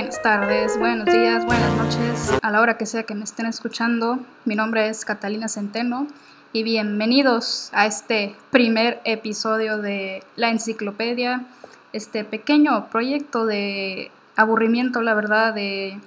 [0.00, 4.18] Buenas tardes, buenos días, buenas noches, a la hora que sea que me estén escuchando.
[4.46, 6.06] Mi nombre es Catalina Centeno
[6.54, 11.44] y bienvenidos a este primer episodio de La Enciclopedia,
[11.92, 16.00] este pequeño proyecto de aburrimiento, la verdad, de,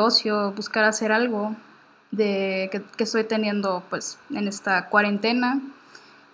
[0.00, 1.54] ocio, buscar hacer algo
[2.10, 5.60] de, que, que estoy teniendo pues en esta cuarentena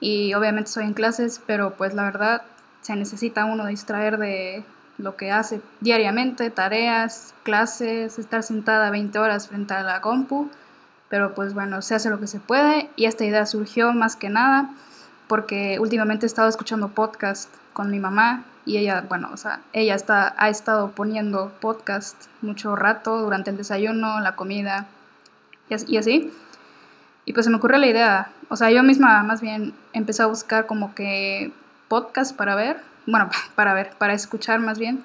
[0.01, 2.41] y obviamente estoy en clases, pero pues la verdad
[2.81, 4.65] se necesita uno distraer de
[4.99, 10.51] lo que hace diariamente, tareas, clases, estar sentada 20 horas frente a la compu,
[11.09, 14.29] pero pues bueno, se hace lo que se puede y esta idea surgió más que
[14.29, 14.71] nada
[15.29, 19.95] porque últimamente he estado escuchando podcast con mi mamá y ella, bueno, o sea, ella
[19.95, 24.87] está, ha estado poniendo podcast mucho rato durante el desayuno, la comida
[25.69, 26.33] y así.
[27.25, 30.27] Y pues se me ocurrió la idea, o sea, yo misma más bien empecé a
[30.27, 31.53] buscar como que
[31.89, 35.05] podcast para ver bueno, para ver, para escuchar más bien.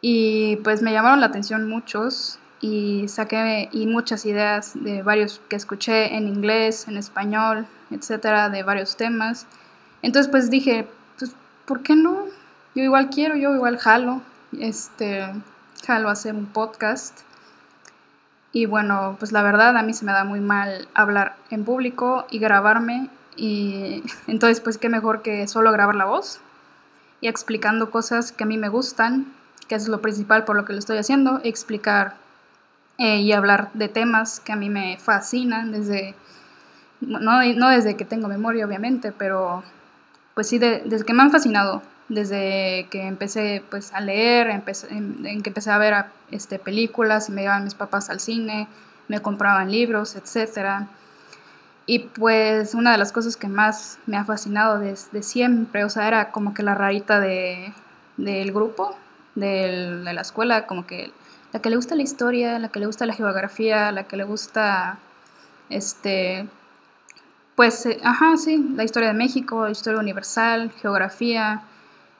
[0.00, 5.56] Y pues me llamaron la atención muchos y saqué y muchas ideas de varios que
[5.56, 9.46] escuché en inglés, en español, etcétera, de varios temas.
[10.02, 10.86] Entonces pues dije,
[11.18, 12.24] pues ¿por qué no?
[12.74, 14.20] Yo igual quiero, yo igual jalo,
[14.58, 15.26] este,
[15.86, 17.20] jalo hacer un podcast.
[18.52, 22.26] Y bueno, pues la verdad a mí se me da muy mal hablar en público
[22.30, 26.40] y grabarme y entonces pues qué mejor que solo grabar la voz
[27.20, 29.32] y explicando cosas que a mí me gustan,
[29.68, 32.16] que es lo principal por lo que lo estoy haciendo, explicar
[32.98, 36.14] eh, y hablar de temas que a mí me fascinan desde,
[37.00, 39.62] no, no desde que tengo memoria obviamente, pero
[40.34, 45.42] pues sí, desde que me han fascinado, desde que empecé pues a leer, empecé, en,
[45.42, 45.94] que empecé a ver
[46.30, 48.68] este, películas, me llevaban mis papás al cine,
[49.08, 50.88] me compraban libros, etcétera
[51.86, 56.08] y pues una de las cosas que más me ha fascinado desde siempre, o sea,
[56.08, 57.74] era como que la rarita de,
[58.16, 58.96] del grupo,
[59.34, 61.12] de la escuela, como que
[61.52, 64.24] la que le gusta la historia, la que le gusta la geografía, la que le
[64.24, 64.98] gusta,
[65.68, 66.48] este,
[67.54, 71.62] pues, eh, ajá, sí, la historia de México, historia universal, geografía,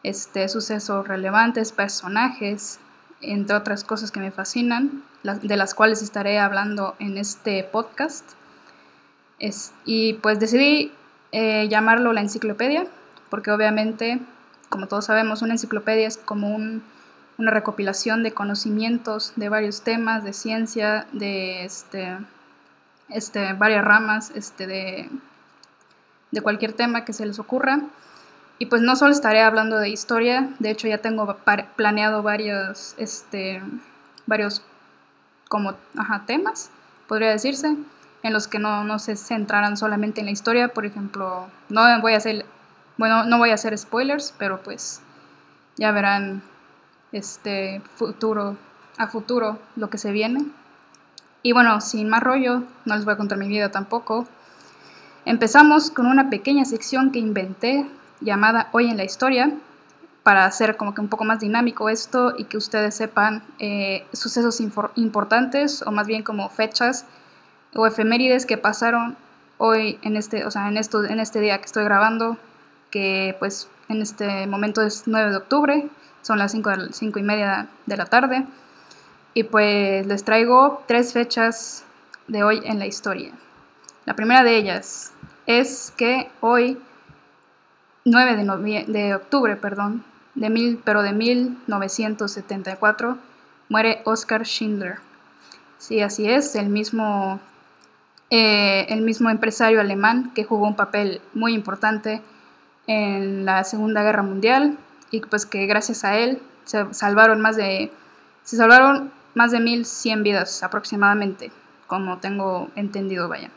[0.03, 2.79] este, sucesos relevantes, personajes,
[3.23, 8.35] entre otras cosas que me fascinan, de las cuales estaré hablando en este podcast
[9.85, 10.93] y pues decidí
[11.33, 12.87] eh, llamarlo la enciclopedia,
[13.31, 14.21] porque obviamente,
[14.69, 20.33] como todos sabemos, una enciclopedia es como una recopilación de conocimientos de varios temas, de
[20.33, 22.17] ciencia, de este,
[23.09, 25.11] este, varias ramas este, de,
[26.31, 27.81] de cualquier tema que se les ocurra.
[28.61, 31.37] Y pues no solo estaré hablando de historia, de hecho ya tengo
[31.75, 33.61] planeado varios, este,
[34.27, 34.63] varios
[35.49, 35.75] como
[36.27, 36.71] temas,
[37.09, 37.77] podría decirse
[38.25, 40.69] en los que no, no se centraran solamente en la historia.
[40.69, 42.47] Por ejemplo, no voy a hacer,
[42.97, 45.03] bueno, no voy a hacer spoilers, pero pues
[45.77, 46.43] ya verán
[47.13, 48.57] este futuro
[48.97, 50.47] a futuro lo que se viene.
[51.43, 54.27] Y bueno, sin más rollo, no les voy a contar mi vida tampoco.
[55.27, 57.87] Empezamos con una pequeña sección que inventé
[58.23, 59.53] llamada Hoy en la Historia,
[60.23, 64.59] para hacer como que un poco más dinámico esto y que ustedes sepan eh, sucesos
[64.95, 67.05] importantes o más bien como fechas
[67.75, 69.17] o efemérides que pasaron
[69.59, 72.37] hoy en este, o sea, en, esto, en este día que estoy grabando,
[72.91, 75.89] que pues en este momento es 9 de octubre,
[76.23, 78.45] son las 5, 5 y media de la tarde,
[79.35, 81.85] y pues les traigo tres fechas
[82.29, 83.33] de hoy en la historia.
[84.07, 85.13] La primera de ellas
[85.47, 86.79] es que hoy,
[88.05, 93.19] 9 de, de octubre, perdón, de mil, pero de 1974,
[93.69, 94.99] muere Oscar Schindler.
[95.79, 97.41] Sí, así es, el mismo
[98.31, 102.23] eh, el mismo empresario alemán que jugó un papel muy importante
[102.87, 104.77] en la Segunda Guerra Mundial
[105.11, 107.91] y pues que gracias a él se salvaron más de
[108.43, 111.51] se salvaron más de 1100 vidas aproximadamente,
[111.87, 113.51] como tengo entendido, vaya.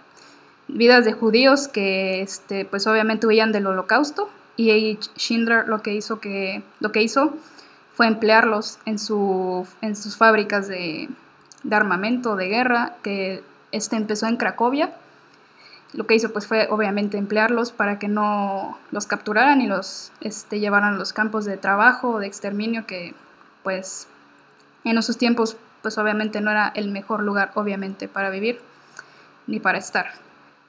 [0.67, 6.19] Vidas de judíos que este pues obviamente huían del Holocausto y Schindler lo que hizo
[6.19, 7.33] que lo que hizo
[7.93, 11.09] fue emplearlos en su en sus fábricas de,
[11.63, 14.93] de armamento de guerra que este empezó en Cracovia.
[15.93, 20.59] Lo que hizo pues fue obviamente emplearlos para que no los capturaran y los este,
[20.59, 23.15] llevaran a los campos de trabajo o de exterminio que
[23.63, 24.07] pues
[24.83, 28.59] en esos tiempos pues obviamente no era el mejor lugar obviamente para vivir
[29.47, 30.11] ni para estar.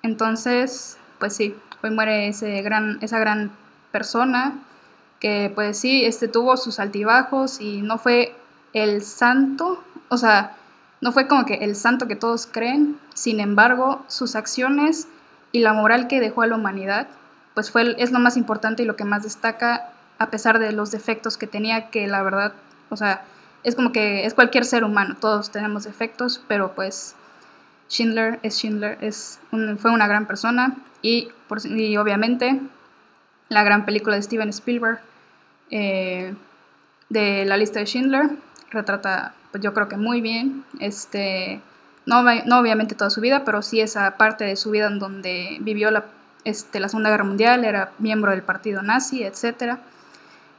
[0.03, 3.51] Entonces pues sí, hoy muere ese gran, esa gran
[3.91, 4.59] persona
[5.21, 8.37] que pues sí, este tuvo sus altibajos y no fue
[8.73, 10.57] el santo, o sea,
[11.01, 15.09] no fue como que el santo que todos creen, sin embargo, sus acciones
[15.53, 17.09] y la moral que dejó a la humanidad,
[17.55, 20.91] pues fue, es lo más importante y lo que más destaca, a pesar de los
[20.91, 22.53] defectos que tenía, que la verdad,
[22.91, 23.23] o sea,
[23.65, 27.15] es como que es cualquier ser humano, todos tenemos defectos, pero pues
[27.89, 29.41] Schindler es Schindler, es
[29.79, 32.61] fue una gran persona y, por, y, obviamente
[33.49, 35.01] la gran película de Steven Spielberg
[35.71, 36.35] eh,
[37.09, 38.31] de la lista de Schindler
[38.71, 41.61] retrata pues yo creo que muy bien este
[42.07, 45.59] no, no obviamente toda su vida pero sí esa parte de su vida en donde
[45.61, 46.05] vivió la,
[46.45, 49.81] este, la Segunda Guerra Mundial era miembro del partido nazi etcétera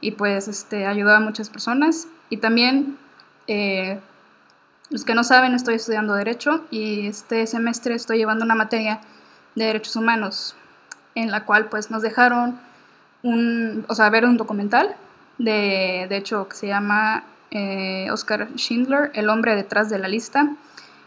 [0.00, 2.08] y pues este ayudó a muchas personas.
[2.30, 2.96] Y también
[3.46, 4.00] eh,
[4.88, 9.00] los que no saben, estoy estudiando Derecho y este semestre estoy llevando una materia
[9.54, 10.56] de Derechos Humanos
[11.14, 12.58] en la cual pues nos dejaron
[13.22, 14.94] un, o sea, ver un documental
[15.38, 20.50] de, de hecho, que se llama eh, Oscar Schindler, El hombre detrás de la lista.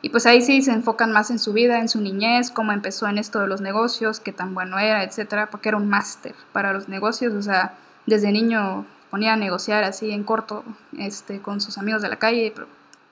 [0.01, 3.07] Y pues ahí sí se enfocan más en su vida, en su niñez, cómo empezó
[3.07, 6.73] en esto de los negocios, qué tan bueno era, etcétera, porque era un máster para
[6.73, 7.75] los negocios, o sea,
[8.05, 10.65] desde niño ponía a negociar así en corto
[10.97, 12.53] este, con sus amigos de la calle,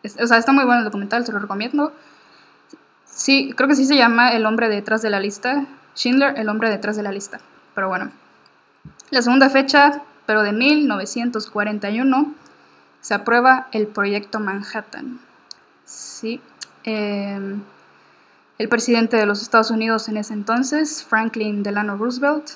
[0.04, 1.94] o sea, está muy bueno el documental, se lo recomiendo.
[3.06, 5.66] Sí, creo que sí se llama El hombre detrás de la lista.
[5.96, 7.40] Schindler, el hombre detrás de la lista.
[7.76, 8.12] Pero bueno.
[9.12, 12.34] La segunda fecha, pero de 1941,
[13.02, 15.20] se aprueba el proyecto Manhattan.
[15.86, 16.42] Sí.
[16.84, 17.62] Em,
[18.58, 22.52] el presidente de los Estados Unidos en ese entonces, Franklin Delano Roosevelt,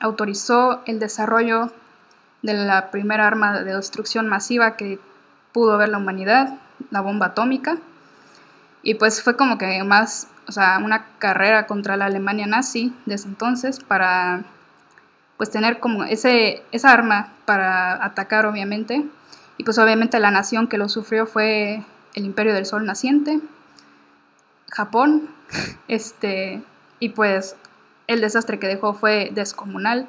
[0.00, 1.70] autorizó el desarrollo
[2.42, 4.98] de la primera arma de destrucción masiva que
[5.52, 6.54] pudo ver la humanidad,
[6.90, 7.76] la bomba atómica.
[8.82, 13.28] Y pues fue como que más, o sea, una carrera contra la Alemania nazi desde
[13.28, 14.44] entonces para
[15.36, 19.04] pues tener como ese, esa arma para atacar obviamente.
[19.60, 21.84] Y pues obviamente la nación que lo sufrió fue
[22.14, 23.42] el Imperio del Sol naciente,
[24.70, 25.28] Japón,
[25.86, 26.62] este,
[26.98, 27.56] y pues
[28.06, 30.08] el desastre que dejó fue descomunal,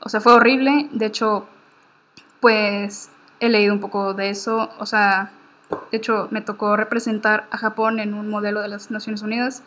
[0.00, 1.46] o sea, fue horrible, de hecho,
[2.40, 5.30] pues he leído un poco de eso, o sea,
[5.92, 9.62] de hecho, me tocó representar a Japón en un modelo de las Naciones Unidas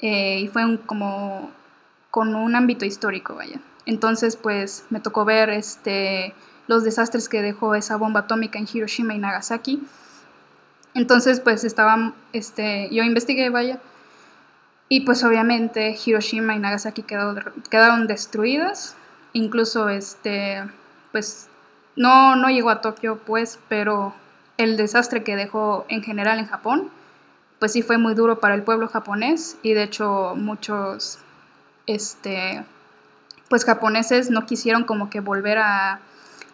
[0.00, 1.52] eh, y fue un, como
[2.10, 3.60] con un ámbito histórico, vaya.
[3.86, 6.34] Entonces, pues me tocó ver este,
[6.68, 9.82] los desastres que dejó esa bomba atómica en Hiroshima y Nagasaki.
[10.94, 13.80] Entonces, pues estaban, este, yo investigué, vaya,
[14.88, 18.96] y pues obviamente Hiroshima y Nagasaki quedaron destruidas.
[19.34, 20.64] Incluso, este,
[21.12, 21.48] pues
[21.96, 24.14] no, no llegó a Tokio, pues, pero
[24.56, 26.90] el desastre que dejó en general en Japón,
[27.58, 31.18] pues sí fue muy duro para el pueblo japonés y de hecho muchos,
[31.86, 32.64] este,
[33.48, 36.00] pues japoneses no quisieron como que volver a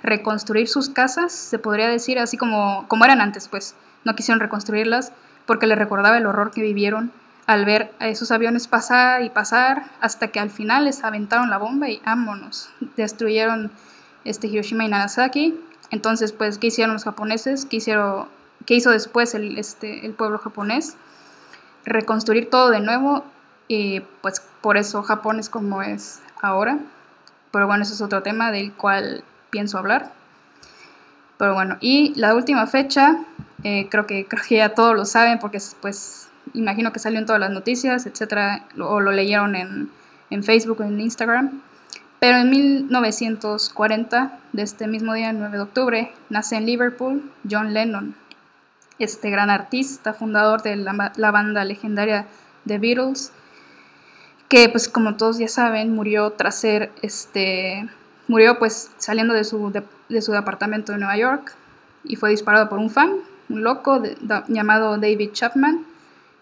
[0.05, 3.75] reconstruir sus casas, se podría decir, así como, como eran antes, pues
[4.05, 5.13] no quisieron reconstruirlas
[5.47, 7.11] porque les recordaba el horror que vivieron
[7.47, 11.59] al ver a esos aviones pasar y pasar hasta que al final les aventaron la
[11.59, 13.73] bomba y vámonos, destruyeron
[14.25, 15.59] este Hiroshima y Nagasaki
[15.95, 17.67] entonces, pues, ¿qué hicieron los japoneses?
[17.67, 20.97] ¿Qué, hizo después el, este, el pueblo japonés?
[21.85, 23.25] Reconstruir todo de nuevo
[23.69, 26.79] y pues por eso Japón es como es ahora.
[27.53, 29.23] Pero bueno, eso es otro tema del cual
[29.55, 30.11] pienso hablar.
[31.39, 33.25] Pero bueno, y la última fecha,
[33.63, 37.27] eh, creo, que, creo que ya todos lo saben porque pues imagino que salió en
[37.27, 39.91] todas las noticias, etcétera, o lo leyeron en,
[40.31, 41.63] en Facebook o en Instagram.
[42.19, 47.75] Pero en 1940, de este mismo día, el 9 de octubre, nace en Liverpool John
[47.75, 48.17] Lennon,
[48.99, 52.27] este gran artista, fundador de la, banda legendaria
[52.67, 53.31] The Beatles,
[54.49, 57.89] que pues como todos ya saben, murió tras ser, este,
[58.29, 59.73] murió pues saliendo de su,
[60.09, 61.55] de, su departamento de Nueva York
[62.05, 63.13] y fue disparado por un fan,
[63.49, 64.03] un loco
[64.49, 65.85] llamado David Chapman,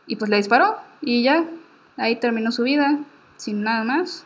[0.07, 1.45] y pues le disparó y ya,
[1.97, 2.99] ahí terminó su vida,
[3.37, 4.25] sin nada más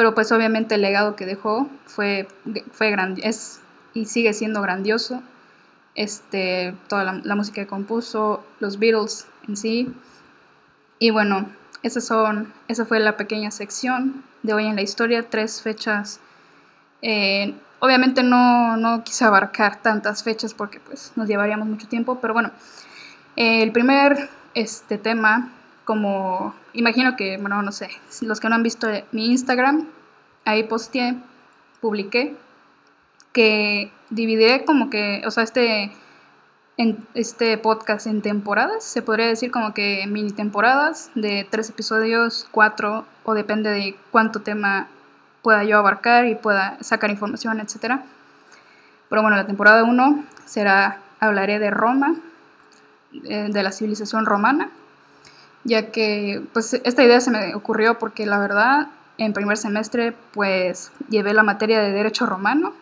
[0.00, 2.26] pero pues obviamente el legado que dejó fue,
[2.72, 3.60] fue es
[3.92, 5.22] y sigue siendo grandioso.
[5.94, 9.94] Este, toda la, música que compuso, los Beatles en sí.
[10.98, 11.50] Y bueno,
[11.82, 16.18] esas son, esa fue la pequeña sección de hoy en la historia, tres fechas.
[17.02, 22.34] Eh, obviamente no, no, quise abarcar tantas fechas porque pues nos llevaríamos mucho tiempo, pero
[22.34, 22.50] bueno,
[23.36, 25.50] el primer este, tema
[25.84, 27.88] como imagino que, bueno, no sé,
[28.20, 29.88] los que no han visto mi Instagram,
[30.44, 31.16] ahí posteé,
[31.80, 32.36] publiqué,
[33.32, 35.92] que dividiré como que, o sea, este,
[36.76, 42.46] en, este podcast en temporadas, se podría decir como que mini temporadas de tres episodios,
[42.50, 44.88] cuatro, o depende de cuánto tema
[45.42, 48.00] pueda yo abarcar y pueda sacar información, etc.
[49.08, 52.16] Pero bueno, la temporada 1 será, hablaré de Roma,
[53.24, 54.70] eh, de la civilización romana,
[55.64, 60.92] ya que pues esta idea se me ocurrió porque la verdad en primer semestre pues
[61.08, 62.72] llevé la materia de derecho romano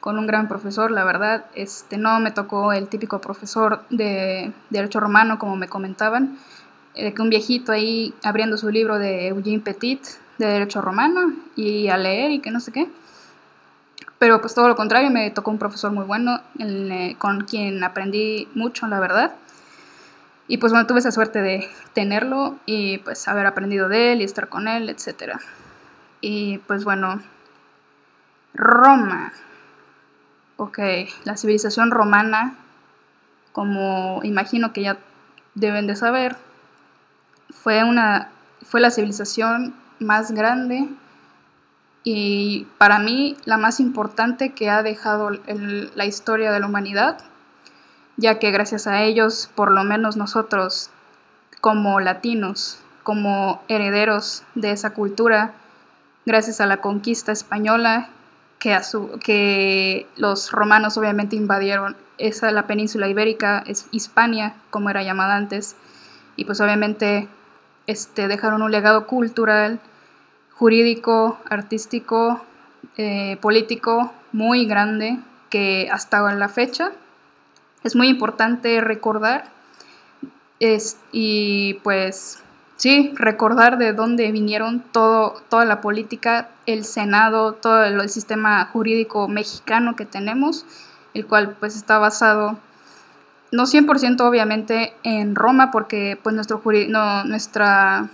[0.00, 1.44] con un gran profesor, la verdad.
[1.54, 6.38] Este, no me tocó el típico profesor de Derecho Romano, como me comentaban,
[6.94, 10.00] eh, que un viejito ahí abriendo su libro de Eugene Petit
[10.38, 12.88] de Derecho Romano y a leer y que no sé qué.
[14.18, 18.48] Pero pues todo lo contrario, me tocó un profesor muy bueno, eh, con quien aprendí
[18.54, 19.34] mucho, la verdad.
[20.48, 24.24] Y pues bueno, tuve esa suerte de tenerlo y pues haber aprendido de él y
[24.24, 25.34] estar con él, etc.
[26.20, 27.20] Y pues bueno,
[28.54, 29.32] Roma.
[30.56, 30.80] Ok,
[31.22, 32.56] la civilización romana,
[33.52, 34.98] como imagino que ya
[35.54, 36.36] deben de saber,
[37.50, 38.30] fue, una,
[38.62, 40.88] fue la civilización más grande
[42.04, 47.18] y para mí la más importante que ha dejado la historia de la humanidad
[48.18, 50.90] ya que gracias a ellos, por lo menos nosotros
[51.60, 55.54] como latinos, como herederos de esa cultura,
[56.26, 58.10] gracias a la conquista española,
[58.58, 64.90] que, a su, que los romanos obviamente invadieron esa, la península ibérica, es Hispania, como
[64.90, 65.76] era llamada antes,
[66.34, 67.28] y pues obviamente
[67.88, 69.80] este, dejaron un legado cultural,
[70.52, 72.44] jurídico, artístico,
[72.98, 75.18] eh, político muy grande
[75.48, 76.92] que hasta la fecha
[77.82, 79.46] es muy importante recordar.
[81.12, 82.42] Y pues
[82.76, 89.96] sí, recordar de dónde vinieron toda la política, el Senado, todo el sistema jurídico mexicano
[89.96, 90.66] que tenemos,
[91.14, 92.58] el cual pues está basado
[93.50, 98.08] no 100% obviamente en Roma porque pues nuestro no, nuestra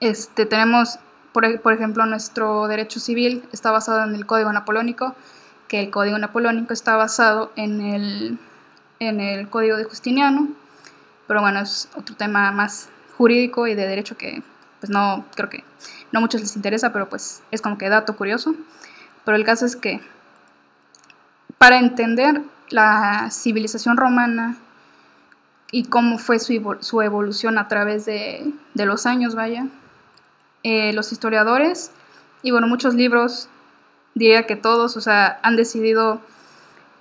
[0.00, 0.98] este tenemos
[1.32, 5.14] por, por, ejemplo nuestro derecho civil está basado en el Código Napoleónico
[5.68, 8.38] que el Código Napoleónico está basado en el
[8.98, 10.48] en el Código de Justiniano,
[11.26, 14.42] pero bueno, es otro tema más jurídico y de derecho que
[14.78, 15.64] pues no, creo que
[16.12, 18.54] no a muchos les interesa, pero pues es como que dato curioso.
[19.24, 20.00] Pero el caso es que
[21.58, 24.56] para entender la civilización romana
[25.70, 29.66] y cómo fue su, su evolución a través de, de los años, vaya,
[30.62, 31.92] eh, los historiadores
[32.42, 33.48] y bueno, muchos libros,
[34.14, 36.20] diría que todos, o sea, han decidido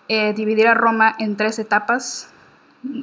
[0.10, 2.30] eh, dividir a Roma en tres etapas,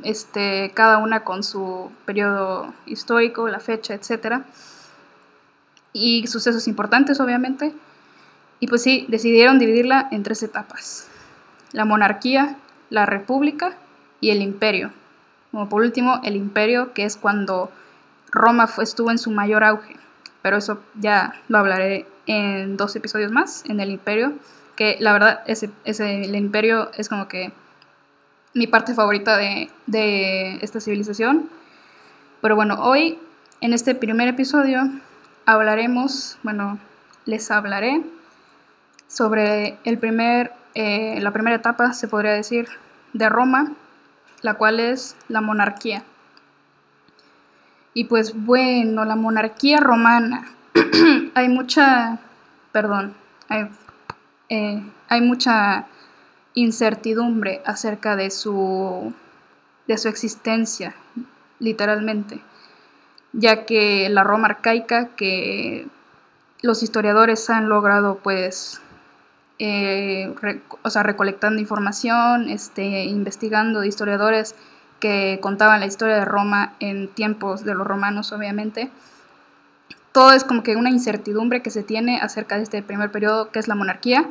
[0.03, 4.43] este, cada una con su periodo histórico, la fecha, etc.
[5.93, 7.75] Y sucesos importantes, obviamente.
[8.61, 11.09] Y pues sí, decidieron dividirla en tres etapas.
[11.73, 12.57] La monarquía,
[12.91, 13.77] la república
[14.21, 14.93] y el imperio.
[15.51, 17.71] Como por último, el imperio, que es cuando
[18.31, 19.97] Roma estuvo en su mayor auge.
[20.43, 24.35] Pero eso ya lo hablaré en dos episodios más, en el imperio
[24.77, 27.51] que la verdad ese, ese, el imperio es como que
[28.55, 31.49] mi parte favorita de, de esta civilización.
[32.43, 33.19] Pero bueno, hoy
[33.61, 34.89] en este primer episodio
[35.47, 36.79] hablaremos, bueno,
[37.25, 38.03] les hablaré
[39.09, 42.69] sobre el primer, eh, la primera etapa, se podría decir,
[43.13, 43.73] de Roma,
[44.43, 46.05] la cual es la monarquía.
[47.95, 50.49] Y pues bueno, la monarquía romana.
[51.35, 52.19] hay mucha,
[52.73, 53.15] perdón,
[53.49, 53.69] hay
[54.49, 55.87] eh, hay mucha
[56.55, 59.13] incertidumbre acerca de su,
[59.89, 60.95] de su existencia,
[61.59, 62.41] literalmente,
[63.33, 65.89] ya que la Roma arcaica, que
[66.63, 68.81] los historiadores han logrado pues
[69.59, 70.35] eh,
[70.83, 74.55] o sea, recolectando información, este, investigando historiadores
[75.01, 78.91] que contaban la historia de Roma en tiempos de los romanos, obviamente.
[80.13, 83.59] Todo es como que una incertidumbre que se tiene acerca de este primer periodo que
[83.59, 84.29] es la monarquía,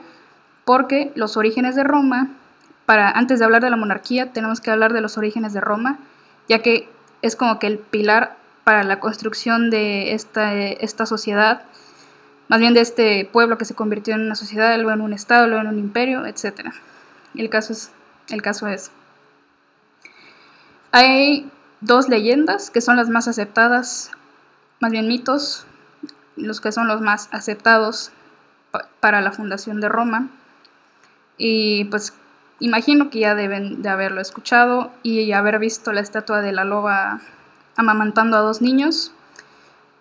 [0.64, 2.30] porque los orígenes de Roma,
[2.86, 6.00] para antes de hablar de la monarquía, tenemos que hablar de los orígenes de Roma,
[6.50, 6.90] ya que
[7.22, 11.62] es como que el pilar para la construcción de esta, esta sociedad,
[12.48, 15.48] más bien de este pueblo que se convirtió en una sociedad, luego en un estado,
[15.48, 16.72] luego en un imperio, etc.
[17.36, 17.92] El caso es,
[18.30, 18.92] el caso es,
[20.92, 21.50] hay
[21.82, 24.12] dos leyendas que son las más aceptadas,
[24.80, 25.66] más bien mitos,
[26.36, 28.12] los que son los más aceptados
[29.00, 30.30] para la fundación de Roma.
[31.38, 32.14] Y pues
[32.60, 37.20] imagino que ya deben de haberlo escuchado y haber visto la estatua de la loba
[37.76, 39.12] amamantando a dos niños,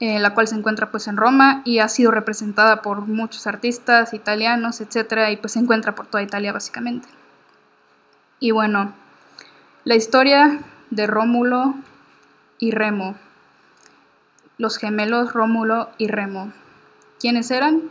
[0.01, 4.15] eh, la cual se encuentra pues en Roma y ha sido representada por muchos artistas
[4.15, 7.09] italianos, etcétera, y pues se encuentra por toda Italia básicamente.
[8.41, 8.93] Y bueno,
[9.85, 10.61] la historia
[10.91, 11.75] de Rómulo
[12.59, 13.17] y Remo,
[14.59, 16.53] los gemelos Rómulo y Remo.
[17.19, 17.91] ¿Quiénes eran?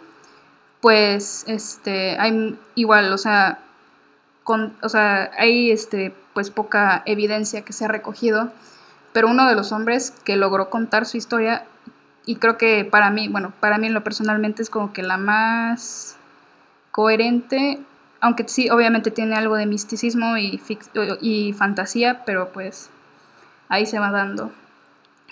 [0.83, 3.59] pues este, hay igual, o sea,
[4.43, 8.51] con, o sea, hay este, pues poca evidencia que se ha recogido,
[9.13, 11.63] pero uno de los hombres que logró contar su historia,
[12.25, 16.17] y creo que para mí, bueno, para mí lo personalmente es como que la más
[16.91, 17.79] coherente,
[18.21, 20.61] aunque sí, obviamente tiene algo de misticismo y,
[21.21, 22.89] y fantasía, pero pues
[23.67, 24.51] ahí se va dando.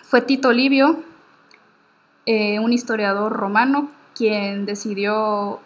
[0.04, 1.02] Fue Tito Livio,
[2.26, 5.62] eh, un historiador romano, quien decidió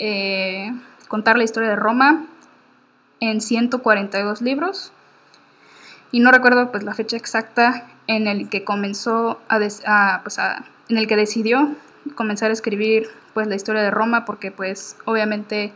[0.00, 0.72] eh,
[1.06, 2.26] contar la historia de Roma
[3.20, 4.92] en 142 libros.
[6.10, 9.58] Y no recuerdo pues la fecha exacta en el que comenzó a,
[10.22, 11.76] pues, a, en el que decidió
[12.16, 15.72] comenzar a escribir pues la historia de Roma porque pues obviamente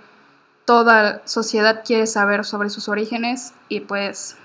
[0.64, 4.36] toda sociedad quiere saber sobre sus orígenes y pues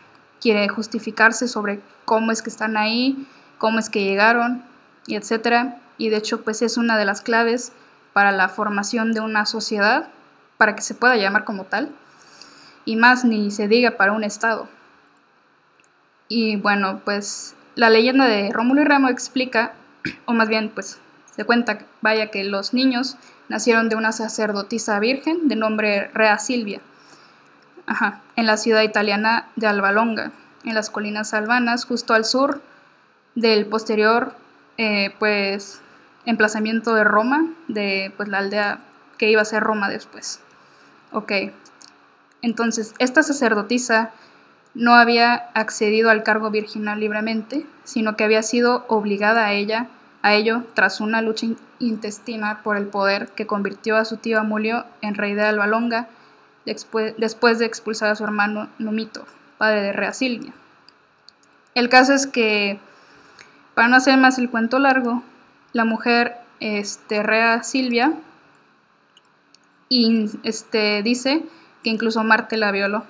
[0.42, 3.28] quiere justificarse sobre cómo es que están ahí,
[3.58, 4.64] cómo es que llegaron
[5.08, 5.80] y etcétera.
[5.98, 7.72] Y de hecho pues es una de las claves
[8.12, 10.10] para la formación de una sociedad
[10.58, 11.90] para que se pueda llamar como tal
[12.84, 14.68] y más ni se diga para un estado.
[16.28, 19.74] Y bueno, pues la leyenda de Rómulo y Remo explica,
[20.26, 21.00] o más bien pues
[21.36, 23.18] se cuenta, vaya que los niños
[23.50, 26.82] nacieron de una sacerdotisa virgen de nombre Rea Silvia,
[28.36, 30.32] en la ciudad italiana de Albalonga,
[30.66, 32.62] en las colinas albanas, justo al sur
[33.36, 34.34] del posterior
[34.78, 35.82] eh, pues
[36.26, 38.80] emplazamiento de Roma, de pues la aldea
[39.20, 40.40] que iba a ser Roma después.
[41.12, 41.32] Ok,
[42.42, 44.12] entonces esta sacerdotisa
[44.78, 49.88] no había accedido al cargo virginal libremente, sino que había sido obligada a ella
[50.22, 51.48] a ello tras una lucha
[51.80, 56.08] intestina por el poder que convirtió a su tío Amulio en rey de Alba
[56.66, 59.26] después de expulsar a su hermano Numito,
[59.58, 60.54] padre de Rea Silvia.
[61.74, 62.80] El caso es que,
[63.74, 65.24] para no hacer más el cuento largo,
[65.74, 68.14] la mujer este, Rea Silvia
[69.90, 71.44] este, dice
[71.84, 73.06] que incluso Marte la violó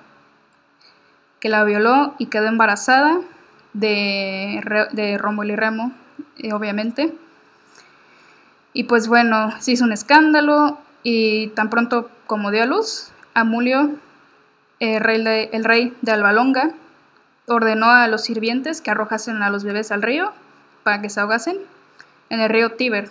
[1.40, 3.20] que la violó y quedó embarazada
[3.72, 5.92] de, de Rómulo y Remo,
[6.38, 7.14] eh, obviamente.
[8.72, 13.90] Y pues bueno, se hizo un escándalo y tan pronto como dio a luz, Amulio,
[14.80, 16.72] el rey de, el rey de Albalonga,
[17.46, 20.32] ordenó a los sirvientes que arrojasen a los bebés al río
[20.82, 21.56] para que se ahogasen
[22.30, 23.10] en el río Tíber,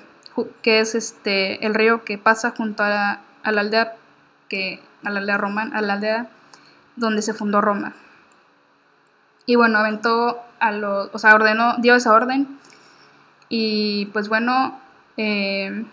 [0.61, 3.95] que es este el río que pasa junto a la aldea
[4.47, 6.27] que a la aldea romana, a la aldea
[6.95, 7.93] donde se fundó Roma.
[9.47, 12.59] Y bueno, aventó a los, o sea, ordenó, dio esa orden.
[13.49, 14.77] Y pues bueno,
[15.15, 15.85] eh,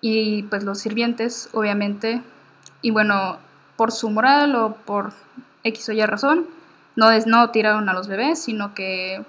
[0.00, 2.22] y pues los sirvientes, obviamente,
[2.82, 3.38] y bueno,
[3.76, 5.12] por su moral o por
[5.62, 6.46] X o Y razón,
[6.96, 9.24] no, es, no tiraron a los bebés, sino que,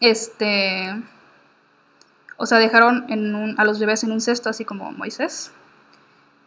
[0.00, 1.02] este,
[2.38, 5.52] o sea, dejaron a los bebés en un cesto, así como Moisés,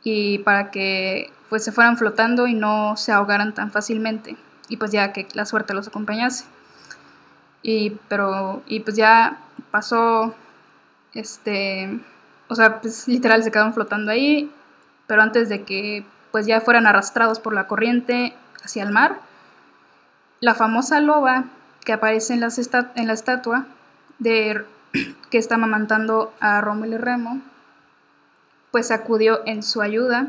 [0.04, 4.36] y para que pues se fueran flotando y no se ahogaran tan fácilmente
[4.72, 6.46] y pues ya que la suerte los acompañase.
[7.62, 9.38] Y, pero, y pues ya
[9.70, 10.34] pasó,
[11.14, 12.00] este,
[12.48, 14.50] o sea, pues literal se quedaron flotando ahí,
[15.08, 19.20] pero antes de que pues ya fueran arrastrados por la corriente hacia el mar,
[20.40, 21.44] la famosa loba
[21.84, 23.66] que aparece en, las en la estatua
[24.20, 24.66] de
[25.30, 27.42] que está amamantando a Rómulo y Remo,
[28.72, 30.28] pues acudió en su ayuda.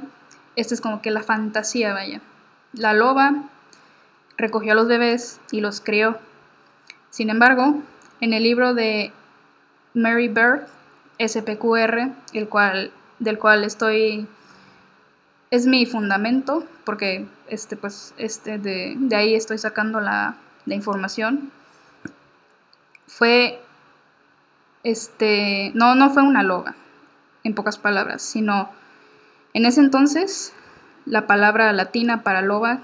[0.57, 2.21] Esta es como que la fantasía, vaya.
[2.73, 3.49] La loba
[4.43, 6.19] recogió a los bebés y los crió.
[7.11, 7.81] Sin embargo,
[8.21, 9.13] en el libro de
[9.95, 10.67] Mary Bird,
[11.25, 14.27] SPQR, el cual, del cual estoy,
[15.53, 20.35] es mi fundamento, porque este, pues, este, de, ahí estoy sacando la,
[20.67, 21.53] la información,
[23.07, 23.61] fue,
[24.83, 26.75] este, no, no fue una loba,
[27.45, 28.71] en pocas palabras, sino
[29.55, 30.53] en ese entonces
[31.05, 32.81] la palabra latina para loba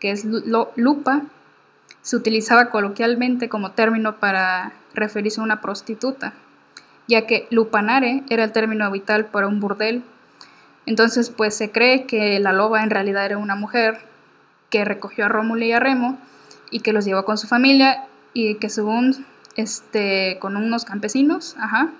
[0.00, 1.22] que es lupa,
[2.02, 6.32] se utilizaba coloquialmente como término para referirse a una prostituta,
[7.06, 10.02] ya que lupanare era el término habitual para un burdel.
[10.86, 13.98] Entonces, pues se cree que la loba en realidad era una mujer
[14.70, 16.18] que recogió a Rómulo y a Remo
[16.70, 21.90] y que los llevó con su familia y que según este con unos campesinos, ajá.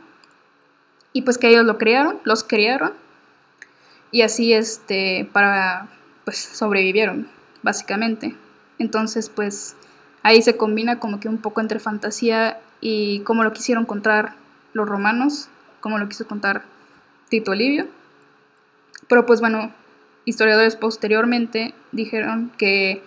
[1.12, 2.92] Y pues que ellos lo criaron, los criaron
[4.10, 5.88] y así este para
[6.24, 7.28] pues sobrevivieron
[7.62, 8.34] básicamente.
[8.78, 9.76] Entonces, pues
[10.22, 14.34] ahí se combina como que un poco entre fantasía y cómo lo quisieron contar
[14.72, 15.48] los romanos,
[15.80, 16.62] cómo lo quiso contar
[17.28, 17.88] Tito Livio.
[19.08, 19.72] Pero pues bueno,
[20.24, 23.02] historiadores posteriormente dijeron que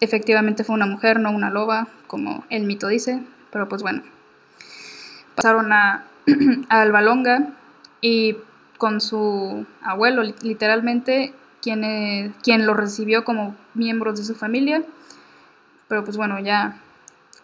[0.00, 4.02] efectivamente fue una mujer, no una loba, como el mito dice, pero pues bueno.
[5.34, 6.04] Pasaron a,
[6.68, 7.48] a Albalonga
[8.00, 8.36] y
[8.78, 14.82] con su abuelo literalmente quien, quien lo recibió como miembros de su familia,
[15.88, 16.76] pero pues bueno, ya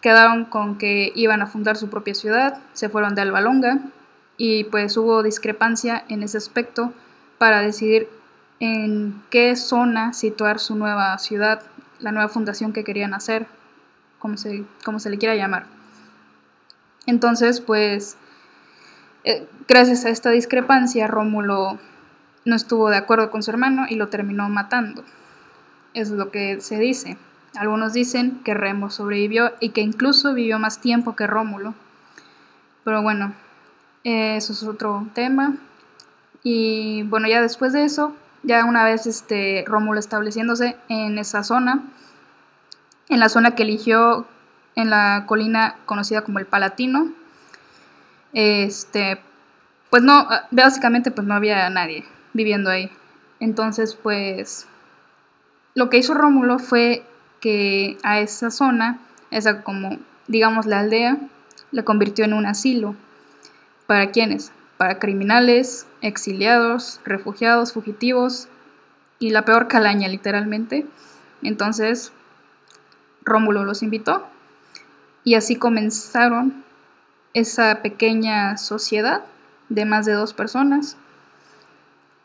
[0.01, 3.79] quedaron con que iban a fundar su propia ciudad, se fueron de Albalonga
[4.37, 6.93] y pues hubo discrepancia en ese aspecto
[7.37, 8.09] para decidir
[8.59, 11.61] en qué zona situar su nueva ciudad,
[11.99, 13.47] la nueva fundación que querían hacer,
[14.19, 15.65] como se, como se le quiera llamar.
[17.05, 18.17] Entonces, pues,
[19.23, 21.79] eh, gracias a esta discrepancia, Rómulo
[22.45, 25.03] no estuvo de acuerdo con su hermano y lo terminó matando.
[25.93, 27.17] Es lo que se dice.
[27.55, 31.73] Algunos dicen que Remo sobrevivió y que incluso vivió más tiempo que Rómulo.
[32.83, 33.33] Pero bueno,
[34.03, 35.55] eso es otro tema.
[36.43, 41.83] Y bueno, ya después de eso, ya una vez este Rómulo estableciéndose en esa zona,
[43.09, 44.27] en la zona que eligió
[44.75, 47.11] en la colina conocida como el Palatino,
[48.31, 49.19] este,
[49.89, 52.91] pues no, básicamente pues no había nadie viviendo ahí.
[53.39, 54.67] Entonces, pues
[55.75, 57.03] lo que hizo Rómulo fue
[57.39, 58.99] que a esa zona,
[59.31, 61.17] esa como digamos la aldea,
[61.71, 62.95] la convirtió en un asilo.
[63.87, 64.51] ¿Para quiénes?
[64.77, 68.47] Para criminales, exiliados, refugiados, fugitivos
[69.19, 70.85] y la peor calaña literalmente.
[71.41, 72.11] Entonces,
[73.23, 74.27] Rómulo los invitó
[75.23, 76.63] y así comenzaron
[77.33, 79.23] esa pequeña sociedad
[79.69, 80.97] de más de dos personas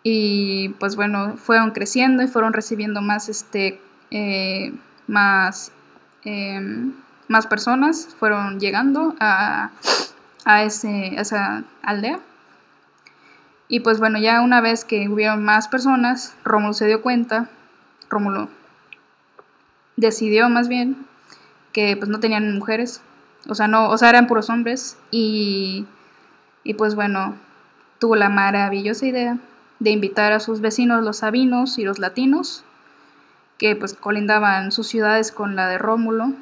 [0.06, 4.72] y pues bueno, fueron creciendo y fueron recibiendo más, este, eh,
[5.06, 5.72] más,
[6.24, 6.92] em,
[7.26, 9.70] más personas, fueron llegando a,
[10.44, 12.20] a, ese, esa aldea.
[13.66, 17.48] Y pues bueno, ya una vez que hubieron más personas, Rómulo se dio cuenta,
[18.10, 18.50] Rómulo
[19.96, 21.06] decidió más bien
[21.72, 23.00] que pues no tenían mujeres,
[23.48, 25.86] o sea, no, o sea, eran puros hombres y,
[26.62, 27.36] y pues bueno,
[27.98, 29.38] tuvo la maravillosa idea
[29.78, 32.64] de invitar a sus vecinos los sabinos y los latinos,
[33.58, 36.32] que pues colindaban sus ciudades con la de Rómulo.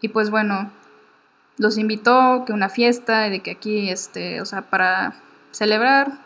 [0.00, 0.70] Y pues bueno,
[1.56, 5.14] los invitó que una fiesta de que aquí, este, o sea, para
[5.50, 6.18] celebrar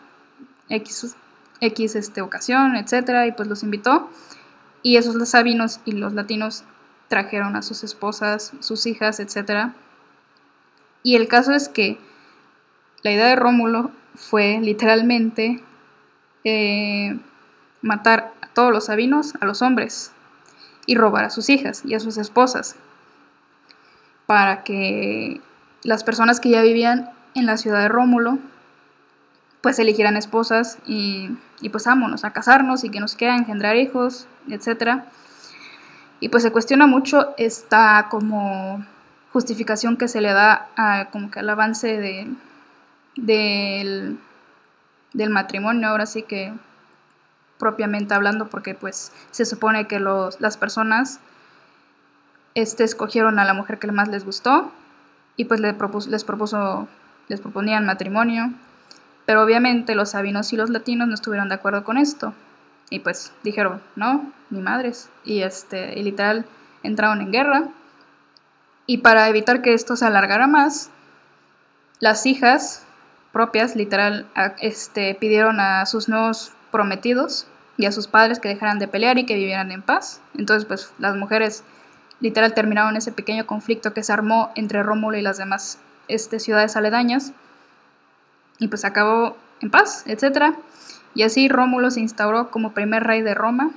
[0.69, 1.15] X,
[1.61, 4.09] X este, ocasión, etcétera, y pues los invitó.
[4.81, 6.63] Y esos los sabinos y los latinos
[7.09, 9.73] trajeron a sus esposas, sus hijas, etcétera.
[11.03, 11.97] Y el caso es que
[13.03, 15.63] la idea de Rómulo fue literalmente
[16.43, 17.19] eh,
[17.81, 20.11] matar a todos los sabinos, a los hombres,
[20.85, 22.75] y robar a sus hijas y a sus esposas,
[24.25, 25.41] para que
[25.83, 28.39] las personas que ya vivían en la ciudad de Rómulo,
[29.61, 31.29] pues eligieran esposas y,
[31.61, 35.03] y pues vámonos a casarnos y que nos quieran engendrar hijos, etc.
[36.19, 38.85] Y pues se cuestiona mucho esta como
[39.31, 42.27] justificación que se le da a, como que al avance de,
[43.15, 44.17] del
[45.13, 46.53] del matrimonio, ahora sí que
[47.57, 51.19] propiamente hablando, porque pues se supone que los, las personas
[52.55, 54.71] este, escogieron a la mujer que más les gustó
[55.35, 56.87] y pues les propuso, les propuso,
[57.27, 58.53] les proponían matrimonio,
[59.25, 62.33] pero obviamente los sabinos y los latinos no estuvieron de acuerdo con esto
[62.89, 66.45] y pues dijeron, no, ni madres, y este, y literal
[66.83, 67.67] entraron en guerra.
[68.87, 70.89] Y para evitar que esto se alargara más,
[71.99, 72.83] las hijas
[73.31, 74.27] propias, literal,
[74.59, 79.25] este, pidieron a sus nuevos prometidos y a sus padres que dejaran de pelear y
[79.25, 80.21] que vivieran en paz.
[80.37, 81.63] Entonces, pues las mujeres
[82.19, 86.75] literal terminaron ese pequeño conflicto que se armó entre Rómulo y las demás este, ciudades
[86.75, 87.31] aledañas
[88.57, 90.55] y pues acabó en paz, etc.
[91.15, 93.71] Y así Rómulo se instauró como primer rey de Roma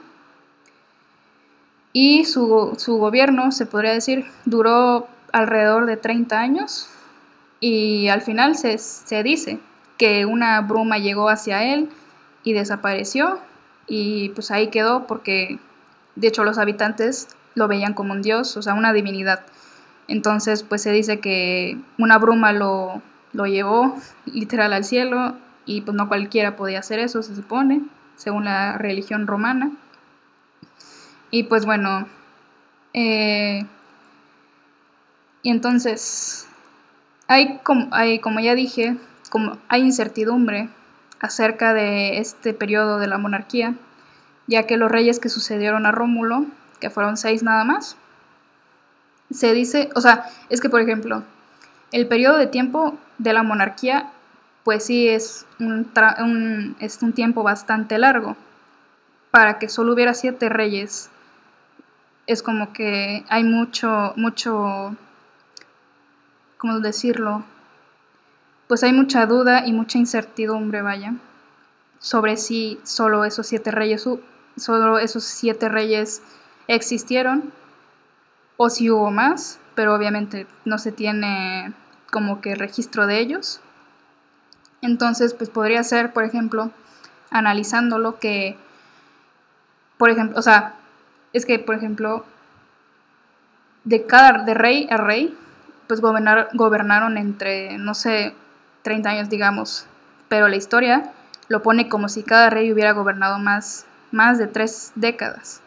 [1.92, 6.88] y su, su gobierno, se podría decir, duró alrededor de 30 años
[7.62, 9.60] y al final se, dice
[9.96, 11.88] que una bruma llegó hacia él
[12.42, 13.38] y desapareció
[13.86, 15.60] y pues ahí quedó porque
[16.16, 19.44] de hecho los habitantes lo veían como un dios, o sea, una divinidad.
[20.08, 23.00] Entonces pues se dice que una bruma lo,
[23.32, 23.96] lo llevó
[24.26, 27.82] literal al cielo y pues no cualquiera podía hacer eso, se supone,
[28.16, 29.70] según la religión romana.
[31.30, 32.08] Y pues bueno,
[32.92, 33.64] eh,
[35.44, 36.48] y entonces
[37.32, 38.96] hay, como, hay, como ya dije,
[39.30, 40.68] como hay incertidumbre
[41.20, 43.74] acerca de este periodo de la monarquía,
[44.46, 46.44] ya que los reyes que sucedieron a Rómulo,
[46.78, 47.96] que fueron seis nada más,
[49.30, 51.22] se dice, o sea, es que por ejemplo,
[51.90, 54.10] el periodo de tiempo de la monarquía,
[54.64, 58.36] pues sí es un, es un tiempo bastante largo.
[59.30, 61.10] Para que solo hubiera siete reyes,
[62.26, 64.96] es como que hay mucho, mucho
[66.62, 67.42] ¿cómo decirlo?
[68.68, 71.14] Pues hay mucha duda y mucha incertidumbre, vaya,
[71.98, 74.08] sobre si solo esos siete reyes,
[74.56, 76.22] solo esos siete reyes
[76.68, 77.52] existieron
[78.56, 81.72] o si hubo más, pero obviamente no se tiene
[82.12, 83.60] como que registro de ellos.
[84.82, 86.70] Entonces, pues podría ser, por ejemplo,
[87.30, 88.56] analizándolo que,
[89.98, 90.76] por ejemplo, o sea,
[91.32, 92.24] es que, por ejemplo,
[93.82, 95.36] de cada, de rey a rey,
[96.00, 96.00] pues
[96.54, 98.34] gobernaron entre, no sé,
[98.82, 99.86] 30 años, digamos,
[100.28, 101.12] pero la historia
[101.48, 105.60] lo pone como si cada rey hubiera gobernado más, más de tres décadas.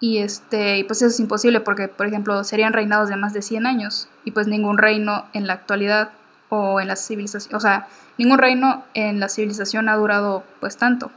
[0.00, 3.66] Y este, pues eso es imposible porque, por ejemplo, serían reinados de más de 100
[3.66, 6.10] años y pues ningún reino en la actualidad
[6.48, 7.86] o en la civilización, o sea,
[8.18, 11.10] ningún reino en la civilización ha durado pues tanto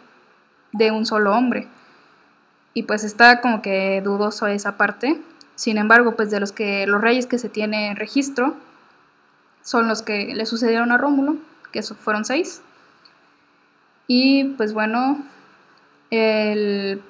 [0.71, 1.67] de un solo hombre.
[2.73, 5.19] Y pues está como que dudoso esa parte.
[5.58, 8.54] Sin embargo, pues de los que los reyes que se tiene en registro
[9.63, 11.38] son los que le sucedieron a Rómulo,
[11.72, 12.62] que fueron seis.
[14.06, 15.17] Y pues bueno,
[16.12, 17.02] el,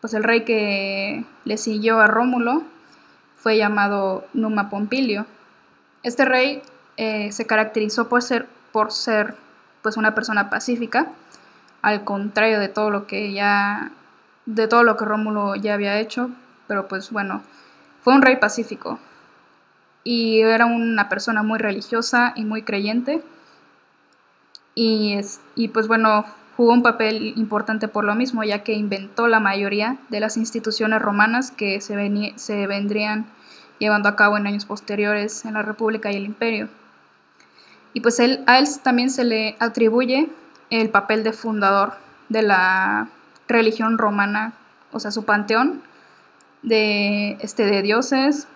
[0.00, 2.62] pues el rey que le siguió a Rómulo
[3.36, 5.26] fue llamado Numa Pompilio.
[6.02, 6.62] Este rey
[6.96, 9.36] eh, se caracterizó por ser, por ser
[9.82, 11.08] pues una persona pacífica,
[11.82, 13.92] al contrario de todo lo que ya
[14.46, 16.30] de todo lo que Rómulo ya había hecho,
[16.66, 17.42] pero pues bueno,
[18.02, 18.98] fue un rey pacífico
[20.04, 23.22] y era una persona muy religiosa y muy creyente
[24.74, 26.24] y, es, y pues bueno,
[26.56, 31.02] jugó un papel importante por lo mismo, ya que inventó la mayoría de las instituciones
[31.02, 33.26] romanas que se, se vendrían
[33.78, 36.68] llevando a cabo en años posteriores en la República y el Imperio.
[37.92, 40.28] Y pues él, a él también se le atribuye
[40.70, 41.94] el papel de fundador
[42.28, 43.08] de la
[43.48, 44.52] religión romana,
[44.92, 45.82] o sea, su panteón
[46.62, 48.48] de, este, de dioses.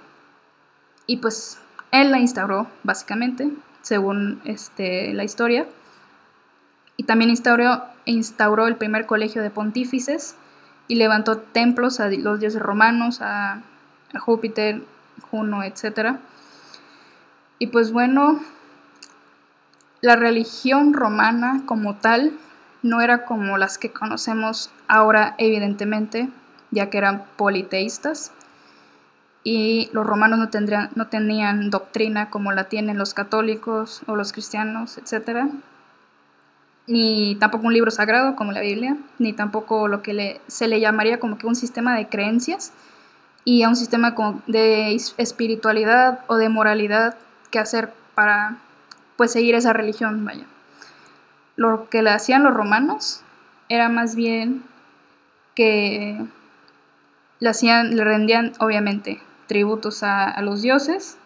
[1.07, 1.59] Y pues
[1.91, 3.51] él la instauró, básicamente,
[3.83, 5.67] según este, la historia.
[6.97, 10.37] Y también instauró, instauró el primer colegio de pontífices
[10.89, 13.63] y levantó templos a los dioses romanos, a,
[14.13, 14.83] a Júpiter,
[15.31, 16.17] Juno, etc.
[17.59, 18.41] Y pues bueno,
[20.01, 22.33] la religión romana como tal
[22.83, 26.29] no era como las que conocemos ahora evidentemente,
[26.75, 28.33] ya que eran politeístas
[29.43, 34.33] y los romanos no, tendrían, no tenían doctrina como la tienen los católicos o los
[34.33, 35.49] cristianos, etc
[36.87, 41.19] ni tampoco un libro sagrado como la Biblia, ni tampoco lo que se le llamaría
[41.19, 42.73] como que un sistema de creencias
[43.45, 44.15] y a un sistema
[44.47, 47.17] de espiritualidad o de moralidad
[47.51, 48.59] que hacer para
[49.17, 50.45] pues seguir esa religión, vaya.
[51.57, 53.23] Lo que le hacían los romanos
[53.69, 54.63] era más bien
[55.55, 56.27] que
[57.45, 61.19] le hacían, le rendían obviamente tributos a, los dioses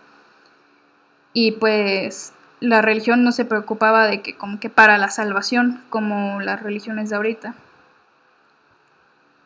[1.32, 6.40] y pues la religión no se preocupaba de que como que para la salvación, como
[6.40, 7.54] las religiones de ahorita.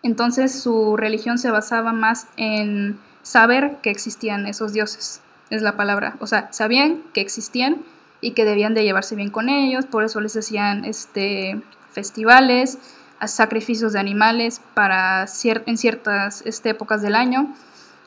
[0.03, 6.17] Entonces su religión se basaba más en saber que existían esos dioses, es la palabra.
[6.21, 7.83] O sea, sabían que existían
[8.23, 12.79] y que debían de llevarse bien con ellos, por eso les hacían este, festivales,
[13.27, 17.55] sacrificios de animales para en ciertas este, épocas del año,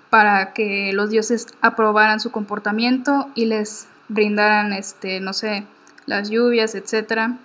[0.10, 5.66] para que los dioses aprobaran su comportamiento y les brindaran, este, no sé,
[6.06, 7.38] las lluvias, etcétera,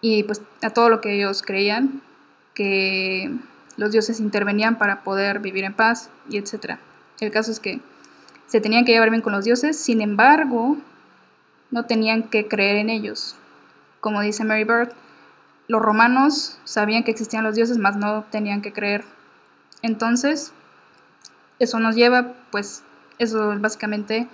[0.00, 2.02] y pues a todo lo que ellos creían
[2.54, 3.30] que
[3.76, 6.78] los dioses intervenían para poder vivir en paz y etcétera.
[7.20, 7.80] El caso es que
[8.46, 10.76] se tenían que llevar bien con los dioses, sin embargo,
[11.70, 13.36] no tenían que creer en ellos.
[14.00, 14.92] Como dice Mary Bird,
[15.70, 19.04] los romanos sabían que existían los dioses, mas no tenían que creer.
[19.82, 20.52] Entonces,
[21.60, 22.82] eso nos lleva, pues,
[23.18, 24.26] eso es básicamente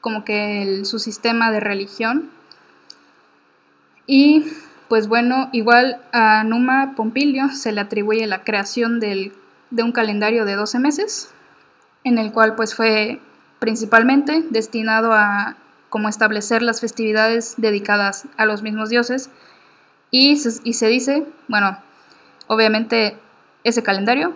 [0.00, 2.30] como que su sistema de religión.
[4.06, 4.46] Y
[4.88, 9.32] pues bueno, igual a Numa Pompilio se le atribuye la creación de
[9.82, 11.30] un calendario de 12 meses,
[12.02, 13.20] en el cual pues fue
[13.58, 15.56] principalmente destinado a
[15.90, 19.30] como establecer las festividades dedicadas a los mismos dioses.
[20.14, 21.78] Y se dice, bueno,
[22.46, 23.16] obviamente
[23.64, 24.34] ese calendario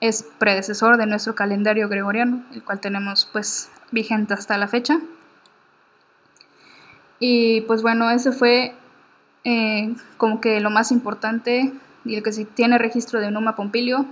[0.00, 5.00] es predecesor de nuestro calendario gregoriano, el cual tenemos pues vigente hasta la fecha.
[7.18, 8.74] Y pues bueno, eso fue
[9.44, 11.72] eh, como que lo más importante
[12.04, 14.06] y el que se tiene registro de Numa Pompilio.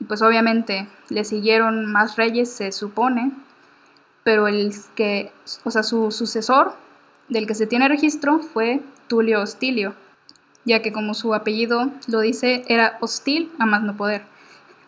[0.00, 3.32] Y pues obviamente le siguieron más reyes, se supone,
[4.22, 5.32] pero el que,
[5.64, 6.74] o sea, su sucesor
[7.28, 9.94] del que se tiene registro fue Tulio Hostilio,
[10.64, 14.22] ya que como su apellido lo dice, era hostil a más no poder.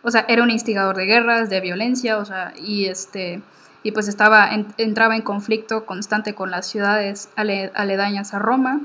[0.02, 3.42] O sea, era un instigador de guerras, de violencia, o sea, y este
[3.84, 8.80] y pues estaba entraba en conflicto constante con las ciudades aledañas a Roma.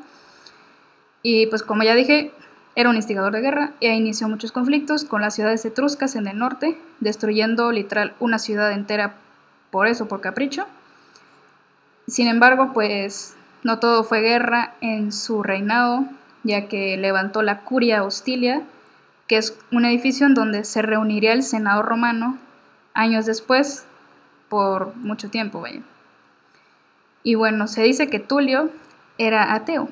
[1.21, 2.31] Y pues como ya dije,
[2.75, 6.37] era un instigador de guerra e inició muchos conflictos con las ciudades etruscas en el
[6.37, 9.15] norte, destruyendo literal una ciudad entera
[9.71, 10.65] por eso, por capricho.
[12.07, 16.05] Sin embargo, pues no todo fue guerra en su reinado,
[16.47, 18.63] ya que levantó la Curia Hostilia,
[19.27, 22.37] que es un edificio en donde se reuniría el Senado romano
[22.93, 23.85] años después,
[24.49, 25.81] por mucho tiempo, vaya.
[27.23, 28.71] Y bueno, se dice que Tulio
[29.17, 29.89] era ateo,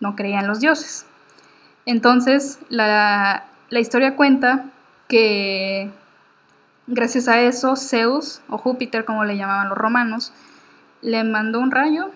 [0.00, 1.06] no creía en los dioses.
[1.84, 4.66] Entonces, la, la historia cuenta
[5.08, 5.90] que
[6.86, 10.32] gracias a eso Zeus, o Júpiter como le llamaban los romanos,
[11.02, 12.10] le mandó un rayo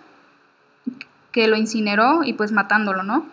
[1.32, 3.26] que lo incineró y pues matándolo, ¿no?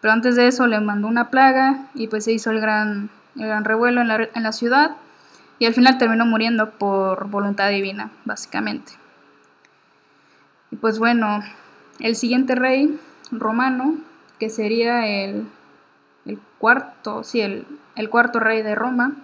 [0.00, 3.64] Pero antes de eso le mandó una plaga y pues se hizo el gran, gran
[3.64, 4.96] revuelo en la, en la ciudad
[5.58, 8.92] y al final terminó muriendo por voluntad divina, básicamente.
[10.70, 11.42] Y pues bueno,
[11.98, 12.98] el siguiente rey
[13.30, 13.96] romano,
[14.38, 15.48] que sería el,
[16.26, 19.16] el cuarto, sí, el, el, cuarto rey de Roma,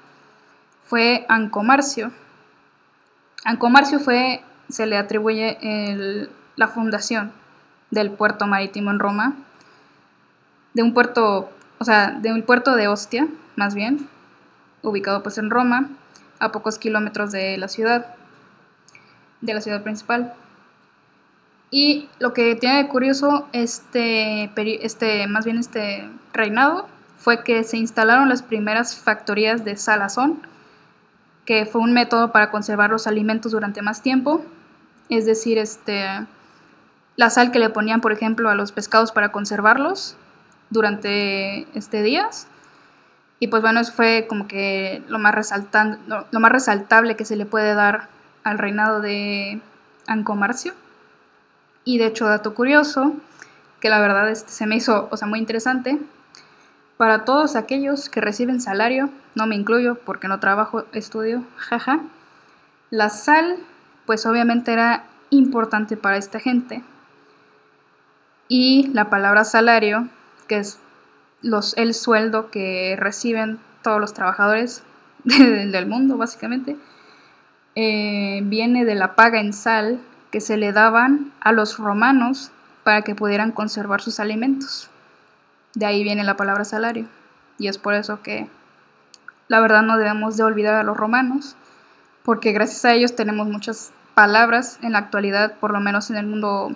[0.85, 2.11] fue Ancomarcio.
[3.45, 7.33] Ancomarcio fue, se le atribuye el, la fundación
[7.91, 9.35] del puerto marítimo en Roma,
[10.75, 14.09] de un puerto, o sea, de un puerto de Ostia, más bien,
[14.83, 15.89] ubicado pues en Roma,
[16.41, 18.15] a pocos kilómetros de la ciudad,
[19.41, 20.35] de la ciudad principal.
[21.71, 24.51] Y lo que tiene de curioso este,
[24.85, 30.41] este, más bien este reinado fue que se instalaron las primeras factorías de salazón,
[31.47, 34.45] que fue un método para conservar los alimentos durante más tiempo,
[35.09, 36.05] es decir, este,
[37.17, 40.17] la sal que le ponían, por ejemplo, a los pescados para conservarlos
[40.71, 42.47] durante este días.
[43.41, 47.37] Y pues bueno, eso fue como que lo más, resaltante, lo más resaltable que se
[47.37, 48.09] le puede dar
[48.43, 49.61] al reinado de
[50.07, 50.73] Ancomarcio.
[51.85, 53.15] Y de hecho, dato curioso,
[53.81, 55.99] que la verdad este, se me hizo o sea, muy interesante,
[56.97, 62.01] para todos aquellos que reciben salario, no me incluyo porque no trabajo, estudio, jaja,
[62.91, 63.57] la sal
[64.07, 66.83] pues obviamente era importante para esta gente.
[68.49, 70.09] Y la palabra salario,
[70.47, 70.79] que es
[71.77, 74.83] el sueldo que reciben todos los trabajadores
[75.25, 76.77] del mundo, básicamente,
[77.77, 82.51] eh, viene de la paga en sal que se le daban a los romanos
[82.83, 84.91] para que pudieran conservar sus alimentos.
[85.75, 87.07] De ahí viene la palabra salario.
[87.59, 88.49] Y es por eso que
[89.49, 91.57] la verdad no debemos de olvidar a los romanos,
[92.23, 96.27] porque gracias a ellos tenemos muchas palabras en la actualidad, por lo menos en el
[96.27, 96.73] mundo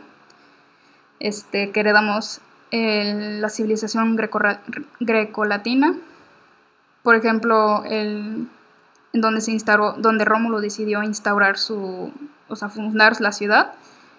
[1.20, 4.16] este, que heredamos la civilización
[5.00, 5.94] greco-latina.
[7.02, 8.48] Por ejemplo, el,
[9.12, 12.12] en donde se instaló, donde Rómulo decidió instaurar su,
[12.48, 13.72] o sea, fundar la ciudad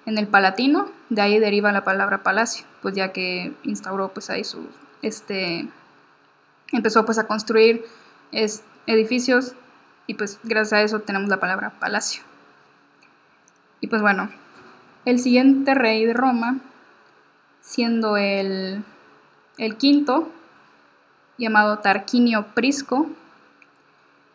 [0.06, 4.44] en el Palatino, de ahí deriva la palabra palacio, pues ya que instauró pues ahí
[4.44, 4.68] su,
[5.02, 5.68] este,
[6.72, 7.86] empezó pues a construir
[8.88, 9.54] edificios
[10.08, 12.24] y pues gracias a eso tenemos la palabra palacio.
[13.82, 14.30] Y pues bueno,
[15.06, 16.58] el siguiente rey de Roma
[17.62, 18.84] siendo el,
[19.78, 20.30] quinto,
[21.38, 23.08] llamado Tarquinio Prisco.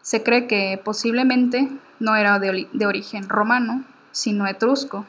[0.03, 5.07] Se cree que posiblemente no era de, de, origen romano, sino etrusco.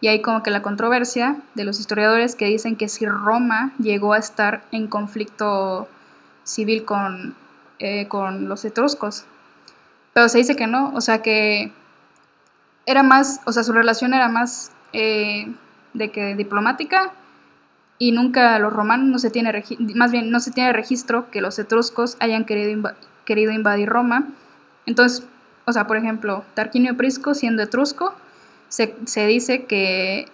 [0.00, 4.14] Y hay como que la controversia de los historiadores que dicen que si Roma llegó
[4.14, 5.88] a estar en conflicto
[6.44, 7.34] civil con,
[7.78, 9.24] eh, con los etruscos.
[10.12, 11.72] Pero se dice que no, o sea que
[12.86, 15.52] era más, o sea, su relación era más eh,
[15.94, 17.12] de que diplomática
[18.02, 19.62] y nunca los romanos no se tiene
[19.94, 22.92] más bien no se tiene registro que los etruscos hayan querido,
[23.26, 24.26] querido invadir Roma.
[24.86, 25.26] Entonces,
[25.66, 28.14] o sea, por ejemplo, Tarquinio Prisco siendo etrusco,
[28.68, 30.26] se, se, dice que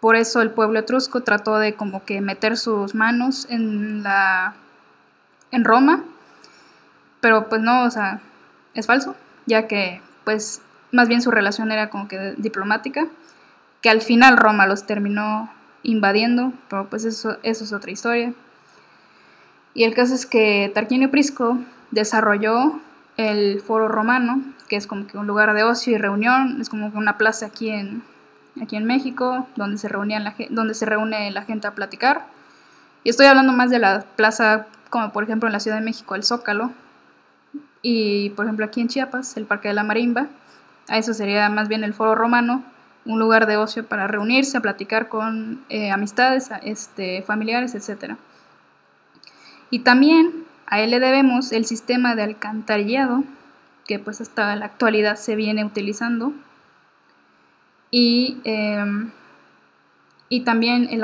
[0.00, 4.54] por eso el pueblo etrusco trató de como que meter sus manos en la
[5.52, 6.02] en Roma,
[7.20, 8.20] pero pues no, o sea,
[8.74, 9.14] es falso,
[9.46, 13.06] ya que pues más bien su relación era como que diplomática,
[13.80, 15.48] que al final Roma los terminó
[15.82, 18.34] invadiendo, pero pues eso, es otra historia.
[19.74, 21.58] Y el caso es que Tarquinio Prisco
[21.90, 22.80] desarrolló
[23.16, 26.90] el foro romano, que es como que un lugar de ocio y reunión, es como
[26.94, 28.02] una plaza aquí en,
[28.60, 32.26] aquí en México, donde se, reunían la, donde se reúne la gente a platicar.
[33.04, 36.14] Y estoy hablando más de la plaza, como por ejemplo en la Ciudad de México,
[36.14, 36.72] el Zócalo,
[37.82, 40.28] y por ejemplo aquí en Chiapas, el Parque de la Marimba.
[40.88, 42.62] A eso sería más bien el foro romano,
[43.04, 48.14] un lugar de ocio para reunirse, a platicar con eh, amistades, este, familiares, etc.
[49.70, 53.24] Y también a él le debemos el sistema de alcantarillado,
[53.86, 56.32] que pues hasta la actualidad se viene utilizando.
[57.90, 59.10] Y, em,
[60.28, 61.02] y también él,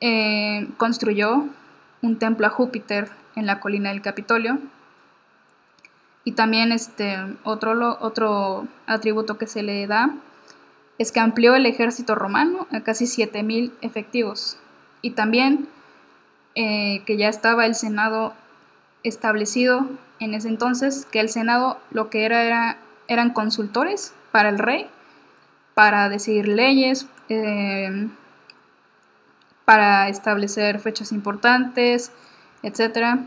[0.00, 1.46] eh, construyó
[2.00, 4.58] un templo a Júpiter en la colina del Capitolio.
[6.24, 10.14] Y también este, otro, otro atributo que se le da
[11.00, 14.58] es que amplió el ejército romano a casi 7.000 efectivos
[15.00, 15.66] y también
[16.54, 18.34] eh, que ya estaba el Senado
[19.02, 19.88] establecido
[20.18, 22.76] en ese entonces, que el Senado lo que era, era
[23.08, 24.88] eran consultores para el rey,
[25.72, 28.08] para decidir leyes, eh,
[29.64, 32.12] para establecer fechas importantes,
[32.62, 33.20] etc.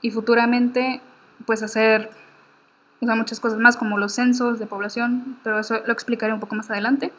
[0.00, 1.02] Y futuramente,
[1.44, 2.10] pues hacer
[3.00, 6.70] muchas cosas más como los censos de población, pero eso lo explicaré un poco más
[6.70, 7.12] adelante.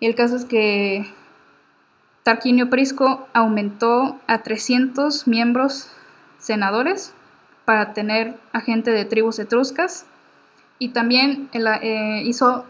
[0.00, 1.12] Y el caso es que
[2.22, 5.90] Tarquinio Prisco aumentó a 300 miembros
[6.38, 7.12] senadores
[7.64, 10.06] para tener a gente de tribus etruscas
[10.78, 12.64] y también eh, hizo,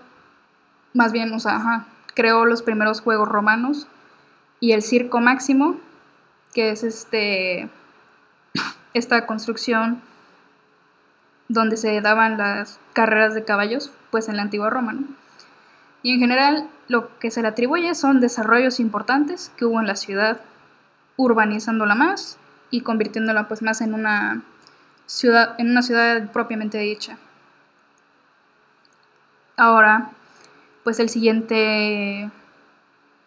[0.94, 3.86] más bien, o sea, creó los primeros juegos romanos
[4.60, 5.76] y el circo máximo,
[6.54, 7.68] que es este,
[8.94, 10.00] esta construcción
[11.48, 14.94] donde se daban las carreras de caballos, pues en la antigua Roma.
[16.02, 19.96] Y en general lo que se le atribuye son desarrollos importantes que hubo en la
[19.96, 20.40] ciudad,
[21.16, 22.38] urbanizándola más
[22.70, 24.42] y convirtiéndola pues más en una
[25.06, 27.18] ciudad, en una ciudad propiamente dicha.
[29.56, 30.10] Ahora,
[30.84, 32.30] pues el siguiente,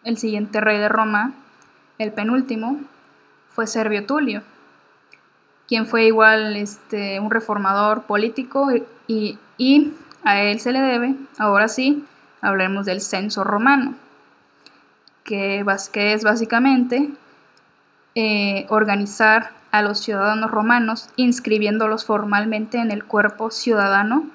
[0.04, 1.32] el siguiente rey de Roma,
[1.98, 2.80] el penúltimo,
[3.50, 4.42] fue Servio Tulio
[5.68, 8.68] quien fue igual este, un reformador político
[9.06, 9.38] y,
[10.24, 12.04] a él se le debe, ahora sí,
[12.40, 13.94] hablemos del censo romano,
[15.24, 17.10] que, es básicamente
[18.14, 24.26] eh, organizar a los ciudadanos romanos, inscribiéndolos formalmente en el cuerpo ciudadano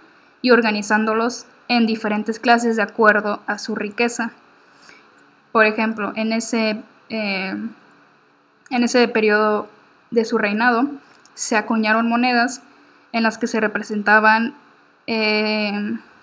[0.42, 4.32] y organizándolos en diferentes clases de acuerdo a su riqueza.
[5.52, 7.56] Por ejemplo, en ese, eh,
[8.70, 9.68] en ese periodo
[10.12, 10.90] de su reinado,
[11.38, 12.64] se acuñaron monedas
[13.12, 14.56] en las que se representaban
[15.06, 15.72] eh,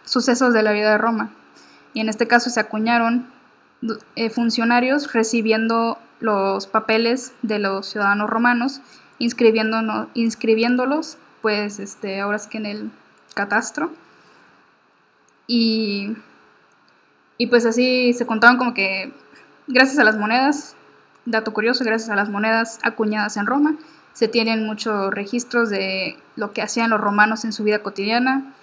[0.05, 1.31] sucesos de la vida de Roma.
[1.93, 3.25] Y en este caso se acuñaron
[4.17, 8.81] eh, funcionarios recibiendo los papeles de los ciudadanos romanos,
[9.21, 12.91] inscribiéndolos, pues este, ahora sí que en el
[13.35, 13.93] catastro.
[15.47, 16.17] Y,
[17.39, 19.13] y pues así se contaban como que
[19.69, 20.75] gracias a las monedas,
[21.25, 23.77] dato curioso, gracias a las monedas acuñadas en Roma,
[24.15, 28.55] se tienen muchos registros de lo que hacían los romanos en su vida cotidiana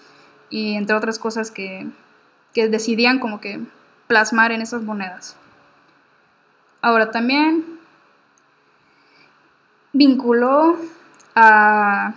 [0.49, 1.87] y entre otras cosas que,
[2.53, 3.61] decidían como que
[4.07, 5.37] plasmar en esas monedas.
[6.81, 7.79] Ahora también
[9.93, 10.77] vinculó
[11.35, 12.15] a,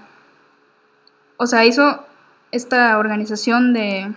[1.37, 2.05] o sea, hizo
[2.51, 4.13] esta organización de,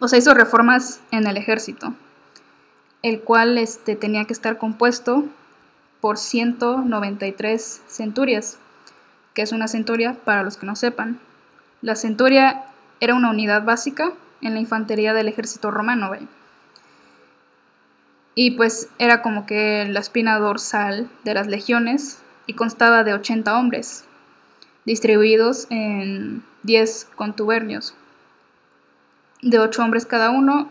[0.00, 1.94] o sea, hizo reformas en el ejército,
[3.02, 5.24] el cual este, tenía que estar compuesto
[6.00, 8.58] por 193 centurias,
[9.34, 11.20] que es una centuria para los que no sepan.
[11.82, 12.64] La centuria
[13.00, 16.10] era una unidad básica en la infantería del ejército romano.
[18.34, 23.56] Y pues era como que la espina dorsal de las legiones y constaba de 80
[23.58, 24.04] hombres,
[24.84, 27.94] distribuidos en 10 contubernios,
[29.42, 30.70] de 8 hombres cada uno,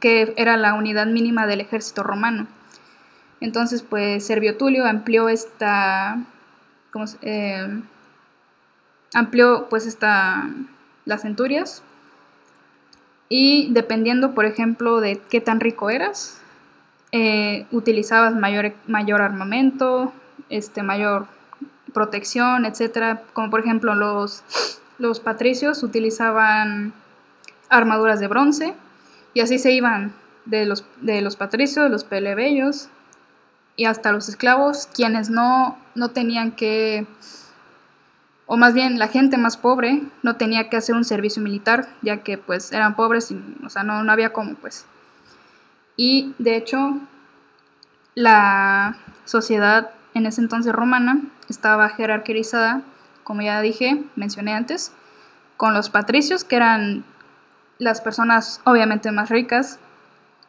[0.00, 2.46] que era la unidad mínima del ejército romano.
[3.42, 6.24] Entonces, pues Servio Tulio amplió esta,
[6.92, 7.82] ¿cómo eh,
[9.12, 10.48] amplió pues esta,
[11.04, 11.82] las centurias
[13.28, 16.40] y dependiendo, por ejemplo, de qué tan rico eras,
[17.10, 20.12] eh, utilizabas mayor, mayor armamento,
[20.48, 21.26] este, mayor
[21.92, 23.22] protección, etcétera.
[23.32, 24.44] Como por ejemplo los,
[24.98, 26.92] los patricios utilizaban
[27.68, 28.74] armaduras de bronce
[29.34, 30.12] y así se iban
[30.44, 32.88] de los, de los patricios, los plebeyos,
[33.76, 37.06] y hasta los esclavos, quienes no, no tenían que,
[38.46, 42.18] o más bien la gente más pobre no tenía que hacer un servicio militar, ya
[42.22, 44.86] que pues eran pobres y, o sea, no, no había cómo pues.
[45.96, 46.98] Y de hecho,
[48.14, 52.82] la sociedad en ese entonces romana estaba jerarquizada,
[53.24, 54.92] como ya dije, mencioné antes,
[55.56, 57.04] con los patricios, que eran
[57.78, 59.78] las personas obviamente más ricas,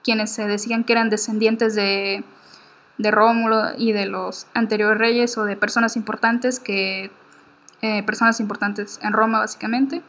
[0.04, 2.24] quienes se decían que eran descendientes de
[2.98, 7.12] de Rómulo y de los anteriores reyes o de personas importantes que
[7.82, 10.02] eh, personas importantes en Roma básicamente.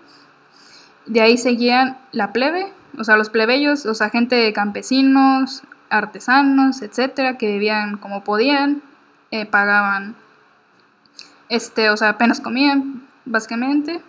[1.06, 6.82] De ahí seguían la plebe, o sea, los plebeyos, o sea, gente de campesinos, artesanos,
[6.82, 8.82] etcétera, que vivían como podían,
[9.30, 10.14] eh, pagaban,
[11.48, 14.00] este, o sea, apenas comían, básicamente.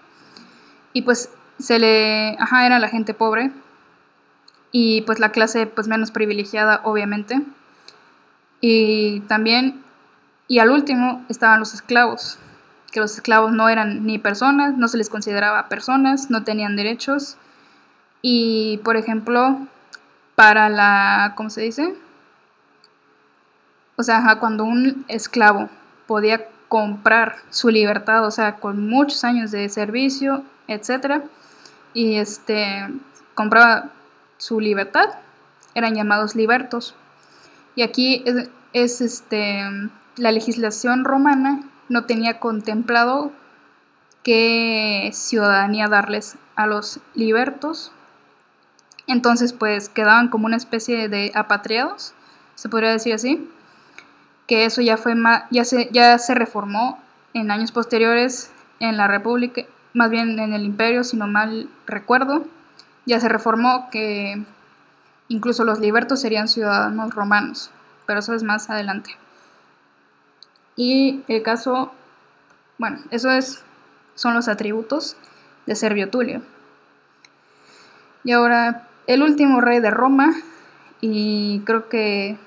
[0.93, 3.51] Y pues se le, ajá, era la gente pobre
[4.71, 7.41] y pues la clase pues menos privilegiada, obviamente.
[8.61, 9.83] Y también,
[10.47, 12.39] y al último, estaban los esclavos,
[12.91, 17.37] que los esclavos no eran ni personas, no se les consideraba personas, no tenían derechos.
[18.21, 19.59] Y, por ejemplo,
[20.35, 21.95] para la, ¿cómo se dice?
[23.97, 25.69] o sea, cuando un esclavo
[26.07, 31.23] podía comprar su libertad, o sea, con muchos años de servicio, etcétera,
[31.93, 32.87] y este
[33.33, 33.91] compraba
[34.37, 35.09] su libertad,
[35.73, 36.95] eran llamados libertos.
[37.75, 38.23] Y aquí
[38.73, 39.63] es, este
[40.17, 43.31] la legislación romana no tenía contemplado
[44.23, 47.91] qué ciudadanía darles a los libertos.
[49.07, 52.13] Entonces, pues quedaban como una especie de apatriados,
[52.55, 53.49] se podría decir así
[54.47, 55.15] que eso ya fue
[55.51, 56.99] ya se, ya se reformó
[57.33, 59.63] en años posteriores en la República,
[59.93, 62.45] más bien en el Imperio, si no mal recuerdo,
[63.05, 64.43] ya se reformó que
[65.27, 67.71] incluso los libertos serían ciudadanos romanos,
[68.05, 69.17] pero eso es más adelante.
[70.75, 71.91] Y el caso,
[72.77, 73.63] bueno, eso es,
[74.15, 75.15] son los atributos
[75.65, 76.41] de Servio Tulio.
[78.23, 80.33] Y ahora, el último rey de Roma,
[81.01, 82.37] y creo que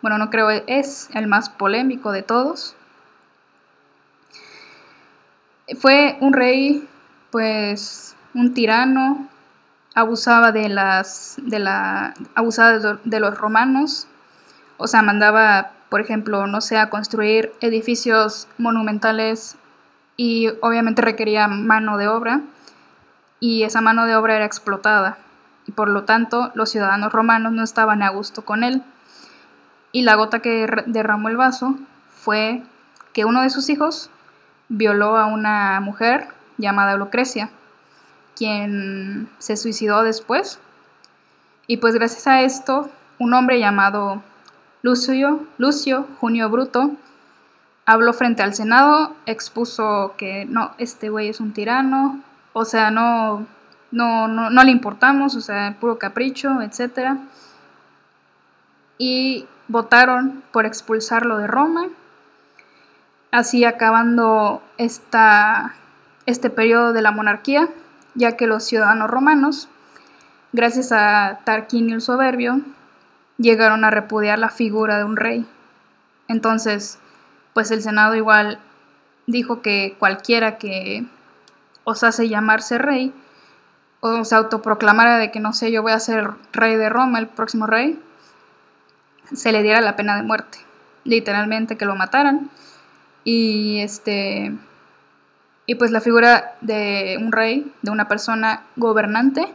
[0.00, 2.76] bueno, no creo, es el más polémico de todos.
[5.80, 6.88] Fue un rey,
[7.30, 9.28] pues, un tirano,
[9.98, 14.06] abusaba de las, de la, abusaba de los romanos,
[14.76, 19.56] o sea, mandaba, por ejemplo, no sé, a construir edificios monumentales
[20.16, 22.42] y obviamente requería mano de obra
[23.40, 25.18] y esa mano de obra era explotada
[25.66, 28.82] y por lo tanto los ciudadanos romanos no estaban a gusto con él.
[29.90, 31.76] Y la gota que derramó el vaso
[32.14, 32.62] fue
[33.12, 34.10] que uno de sus hijos
[34.68, 37.50] violó a una mujer llamada Lucrecia,
[38.38, 40.60] quien se suicidó después.
[41.66, 44.22] Y pues gracias a esto, un hombre llamado
[44.82, 46.92] Lucio, Lucio Junio Bruto
[47.88, 52.22] habló frente al Senado, expuso que no, este güey es un tirano,
[52.52, 53.46] o sea, no,
[53.90, 57.16] no, no, no le importamos, o sea, puro capricho, etc.
[58.98, 61.86] Y votaron por expulsarlo de Roma,
[63.30, 65.74] así acabando esta,
[66.26, 67.70] este periodo de la monarquía,
[68.18, 69.68] ya que los ciudadanos romanos,
[70.52, 72.60] gracias a Tarquinio el Soberbio,
[73.38, 75.46] llegaron a repudiar la figura de un rey.
[76.26, 76.98] Entonces,
[77.54, 78.58] pues el Senado igual
[79.26, 81.06] dijo que cualquiera que
[81.84, 83.14] osase llamarse rey
[84.00, 87.28] o se autoproclamara de que no sé, yo voy a ser rey de Roma, el
[87.28, 88.00] próximo rey,
[89.32, 90.58] se le diera la pena de muerte,
[91.04, 92.50] literalmente que lo mataran.
[93.24, 94.56] Y este
[95.68, 99.46] y pues la figura de un rey, de una persona gobernante,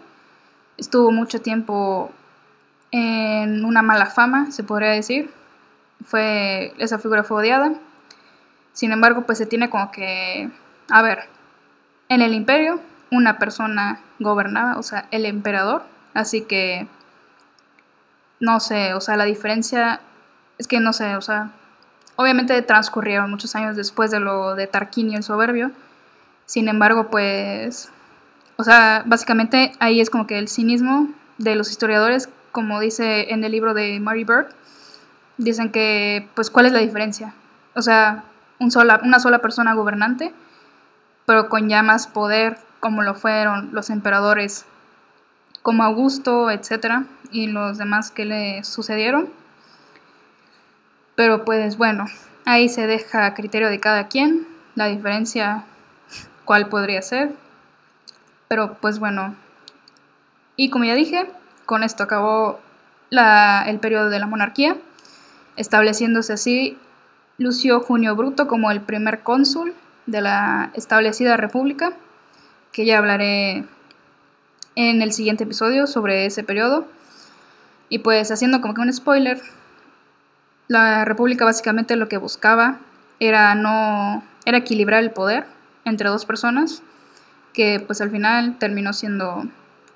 [0.77, 2.11] estuvo mucho tiempo
[2.91, 5.31] en una mala fama, se podría decir.
[6.05, 7.73] Fue esa figura fue odiada.
[8.73, 10.51] Sin embargo, pues se tiene como que
[10.89, 11.23] a ver,
[12.09, 12.79] en el imperio
[13.11, 15.83] una persona gobernaba, o sea, el emperador,
[16.13, 16.87] así que
[18.39, 20.01] no sé, o sea, la diferencia
[20.59, 21.49] es que no sé, o sea,
[22.15, 25.71] obviamente transcurrieron muchos años después de lo de Tarquinio el soberbio,
[26.45, 27.91] sin embargo, pues,
[28.57, 33.43] o sea, básicamente ahí es como que el cinismo de los historiadores, como dice en
[33.43, 34.47] el libro de Mary Bird,
[35.37, 37.33] dicen que, pues, ¿cuál es la diferencia?
[37.75, 38.23] O sea,
[38.59, 40.33] un sola, una sola persona gobernante,
[41.25, 44.65] pero con ya más poder, como lo fueron los emperadores
[45.61, 49.29] como Augusto, etcétera, y los demás que le sucedieron.
[51.15, 52.05] Pero pues bueno,
[52.45, 55.63] ahí se deja a criterio de cada quien la diferencia,
[56.45, 57.31] cuál podría ser.
[58.47, 59.35] Pero pues bueno,
[60.55, 61.29] y como ya dije,
[61.65, 62.59] con esto acabó
[63.09, 64.77] el periodo de la monarquía,
[65.55, 66.77] estableciéndose así
[67.37, 69.73] Lucio Junio Bruto como el primer cónsul
[70.05, 71.93] de la establecida república,
[72.71, 73.65] que ya hablaré
[74.75, 76.87] en el siguiente episodio sobre ese periodo.
[77.89, 79.39] Y pues haciendo como que un spoiler,
[80.67, 82.79] la República básicamente lo que buscaba
[83.19, 85.45] era no era equilibrar el poder
[85.85, 86.81] entre dos personas,
[87.53, 89.45] que pues al final terminó siendo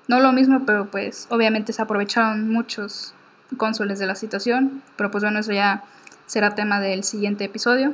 [0.06, 3.14] no lo mismo, pero pues obviamente se aprovecharon muchos
[3.56, 5.84] cónsules de la situación, pero pues bueno, eso ya
[6.26, 7.92] será tema del siguiente episodio.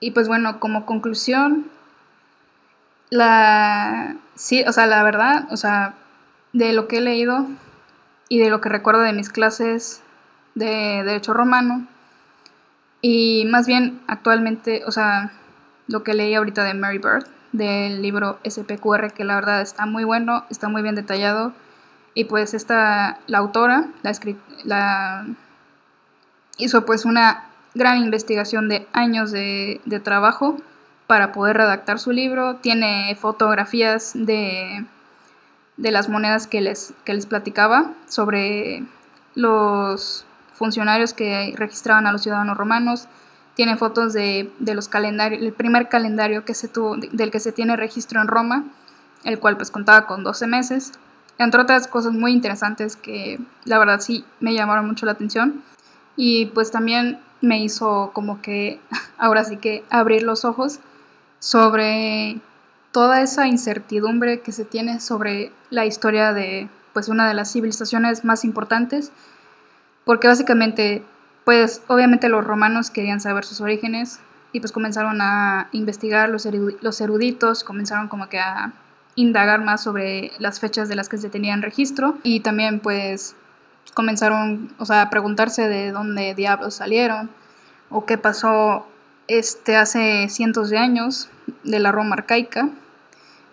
[0.00, 1.66] Y pues bueno, como conclusión,
[3.10, 5.94] la sí, o sea, la verdad, o sea,
[6.52, 7.46] de lo que he leído
[8.28, 10.02] y de lo que recuerdo de mis clases
[10.54, 11.86] de Derecho Romano,
[13.00, 15.30] y más bien actualmente, o sea,
[15.88, 20.04] lo que leí ahorita de Mary Bird, del libro SPQR, que la verdad está muy
[20.04, 21.52] bueno, está muy bien detallado,
[22.14, 24.12] y pues esta, la autora, la,
[24.64, 25.26] la
[26.56, 30.56] hizo pues una gran investigación de años de, de trabajo
[31.06, 32.56] para poder redactar su libro.
[32.56, 34.86] Tiene fotografías de,
[35.76, 38.82] de las monedas que les, que les platicaba sobre
[39.34, 40.24] los
[40.54, 43.08] funcionarios que registraban a los ciudadanos romanos,
[43.56, 47.74] tiene fotos de, los calendarios, el primer calendario que se tuvo, del que se tiene
[47.74, 48.64] registro en Roma,
[49.24, 50.92] el cual pues contaba con 12 meses,
[51.38, 55.62] entre otras cosas muy interesantes que la verdad sí me llamaron mucho la atención.
[56.16, 58.78] Y pues también me hizo como que
[59.18, 60.80] ahora sí que abrir los ojos
[61.38, 62.38] sobre
[62.92, 68.24] toda esa incertidumbre que se tiene sobre la historia de pues una de las civilizaciones
[68.24, 69.12] más importantes
[70.04, 71.02] porque básicamente
[71.46, 74.18] pues obviamente los romanos querían saber sus orígenes
[74.50, 78.72] y pues comenzaron a investigar los, eruditos comenzaron como que a
[79.14, 83.36] indagar más sobre las fechas de las que se tenían registro y también pues
[83.94, 87.30] comenzaron, o sea, a preguntarse de dónde diablos salieron
[87.90, 88.88] o qué pasó
[89.28, 91.28] este hace cientos de años
[91.62, 92.70] de la Roma arcaica.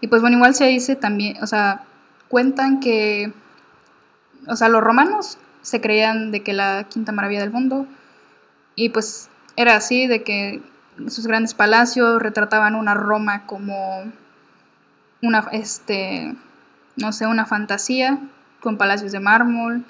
[0.01, 1.83] Y pues bueno, igual se dice también, o sea,
[2.27, 3.31] cuentan que,
[4.47, 7.87] o sea, los romanos se creían de que la quinta maravilla del mundo.
[8.75, 10.61] Y pues era así, de que
[11.07, 14.03] sus grandes palacios retrataban una Roma como
[15.23, 16.35] una, este,
[16.97, 18.19] no sé, una fantasía
[18.59, 19.83] con palacios de mármol,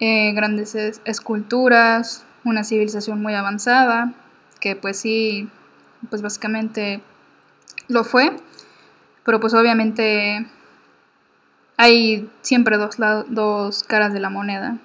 [0.00, 0.74] eh, grandes
[1.04, 4.12] esculturas, una civilización muy avanzada,
[4.60, 5.48] que pues sí,
[6.08, 7.02] pues básicamente
[7.88, 8.36] lo fue,
[9.24, 10.46] pero pues obviamente
[11.80, 12.96] hay siempre dos,
[13.28, 14.76] dos caras de la moneda.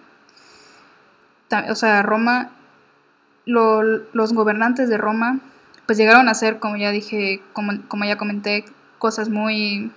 [1.69, 2.51] O sea, Roma,
[3.45, 5.41] los gobernantes de Roma,
[5.85, 8.63] pues llegaron a ser, como ya dije, como, como ya comenté,
[8.97, 9.91] cosas muy,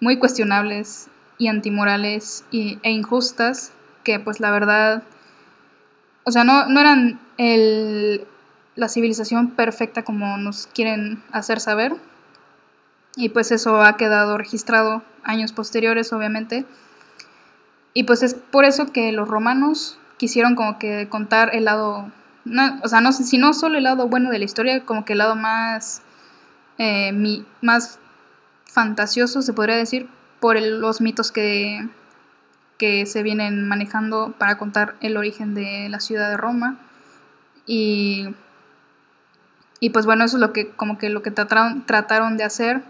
[0.00, 1.08] muy cuestionables
[1.38, 3.72] y antimorales y, e injustas
[4.04, 5.04] que pues la verdad,
[6.24, 8.26] o sea, no, no eran el,
[8.76, 11.94] la civilización perfecta como nos quieren hacer saber.
[13.16, 16.64] Y pues eso ha quedado registrado años posteriores, obviamente.
[17.94, 22.10] Y pues es por eso que los romanos quisieron como que contar el lado,
[22.44, 25.14] no, o sea, no, si no solo el lado bueno de la historia, como que
[25.14, 26.02] el lado más,
[26.76, 27.98] eh, mi, más
[28.66, 30.08] fantasioso, se podría decir,
[30.40, 31.88] por los mitos que,
[32.78, 36.78] que se vienen manejando para contar el origen de la ciudad de Roma.
[37.66, 38.28] Y,
[39.80, 42.82] y pues bueno, eso es lo que, como que lo que trataron, trataron de hacer.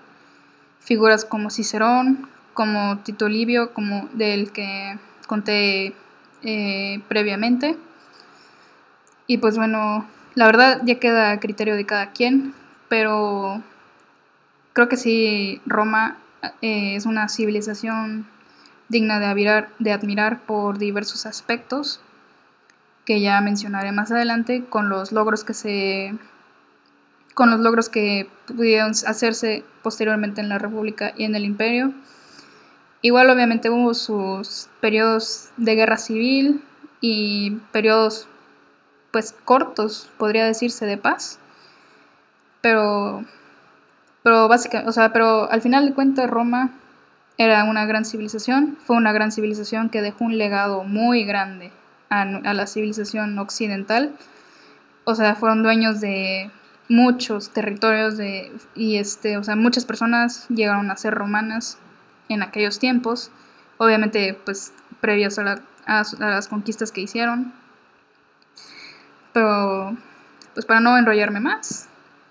[0.81, 5.95] Figuras como Cicerón, como Tito Livio, como del que conté
[6.43, 7.77] eh, previamente.
[9.27, 12.55] Y pues bueno, la verdad ya queda a criterio de cada quien,
[12.89, 13.63] pero
[14.73, 16.17] creo que sí, Roma
[16.63, 18.27] eh, es una civilización
[18.89, 22.01] digna de admirar, de admirar por diversos aspectos
[23.05, 26.15] que ya mencionaré más adelante con los logros que se
[27.39, 31.93] con los logros que pudieron hacerse posteriormente en la República y en el Imperio.
[33.01, 36.65] Igual obviamente hubo sus periodos de guerra civil
[37.01, 38.27] y periodos
[39.13, 41.39] pues cortos, podría decirse, de paz.
[42.61, 43.25] Pero
[44.25, 46.73] pero básicamente, o sea, pero al final de cuentas Roma
[47.37, 51.71] era una gran civilización, fue una gran civilización que dejó un legado muy grande
[52.11, 54.13] a, la civilización occidental.
[55.05, 56.51] O sea, fueron dueños de
[56.89, 61.79] muchos territorios de, y este, o sea, muchas personas llegaron a ser romanas
[62.29, 63.31] en aquellos tiempos,
[63.77, 65.61] obviamente pues previas a,
[66.19, 67.53] las conquistas que hicieron.
[69.33, 69.97] Pero
[70.55, 71.89] pues para no enrollarme más,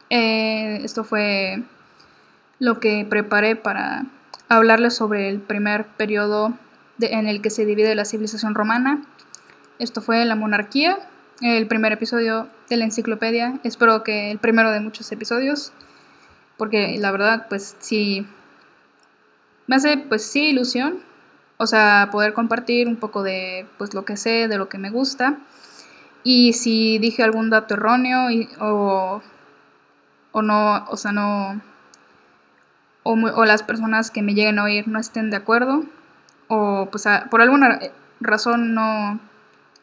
[0.09, 1.63] eh, esto fue
[2.59, 4.05] lo que preparé para
[4.49, 6.53] hablarles sobre el primer periodo
[6.99, 9.03] en el que se divide la civilización romana.
[9.79, 10.97] Esto fue la monarquía,
[11.41, 13.59] el primer episodio de la enciclopedia.
[13.63, 15.71] Espero que el primero de muchos episodios,
[16.57, 18.25] porque la verdad, pues sí,
[19.67, 20.99] me hace pues sí ilusión,
[21.57, 24.89] o sea, poder compartir un poco de pues lo que sé, de lo que me
[24.89, 25.37] gusta.
[26.23, 28.27] Y si dije algún dato erróneo
[28.59, 29.21] o,
[30.31, 31.61] o no, o sea, no,
[33.07, 35.85] o, las personas que me lleguen a oír no estén de acuerdo
[36.49, 37.79] o pues por alguna
[38.19, 39.19] razón no,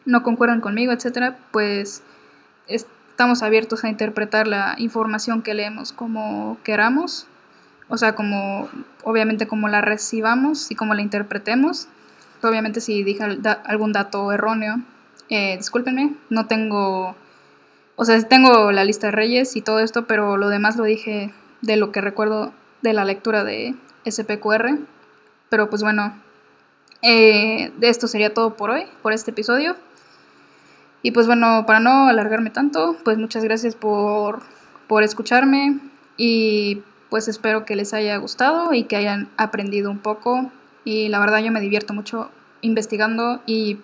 [0.05, 2.03] no concuerdan conmigo, etcétera, pues
[2.67, 7.27] estamos abiertos a interpretar la información que leemos como queramos,
[7.89, 8.69] o sea, como
[9.03, 11.89] obviamente como la recibamos y como la interpretemos.
[12.43, 13.25] Obviamente si dije
[13.65, 14.81] algún dato erróneo,
[15.31, 17.17] eh, discúlpenme, no tengo,
[17.97, 21.33] o sea, tengo la lista de reyes y todo esto, pero lo demás lo dije
[21.63, 22.53] de lo que recuerdo
[22.83, 23.75] de la lectura de
[24.05, 24.79] SPQR.
[25.49, 26.15] Pero pues bueno,
[27.03, 29.77] eh, de esto sería todo por hoy, por este episodio.
[31.05, 34.41] Y pues bueno, para no alargarme tanto, pues muchas gracias por,
[34.89, 35.79] por escucharme
[36.17, 36.81] y
[37.11, 40.51] pues espero que les haya gustado y que hayan aprendido un poco.
[40.83, 42.31] Y la verdad yo me divierto mucho
[42.63, 43.81] investigando y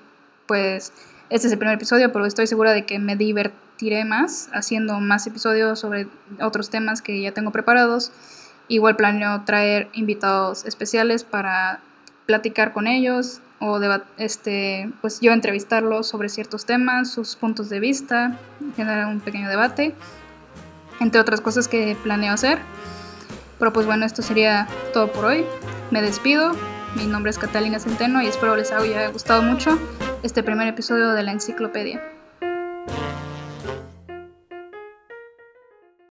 [0.47, 0.95] pues
[1.29, 5.27] Este es el primer episodio, pero estoy segura de que me divertiré más haciendo más
[5.27, 6.09] episodios sobre
[6.41, 8.13] otros temas que ya tengo preparados.
[8.69, 11.81] Igual planeo traer invitados especiales para
[12.25, 13.79] platicar con ellos o
[14.17, 18.37] este, pues yo entrevistarlos sobre ciertos temas, sus puntos de vista,
[18.75, 19.95] generar un pequeño debate,
[20.99, 22.59] entre otras cosas que planeo hacer.
[23.59, 25.45] Pero pues bueno, esto sería todo por hoy.
[25.91, 26.53] Me despido.
[26.97, 29.79] Mi nombre es Catalina Centeno y espero les haya gustado mucho
[30.23, 32.03] este primer episodio de la enciclopedia.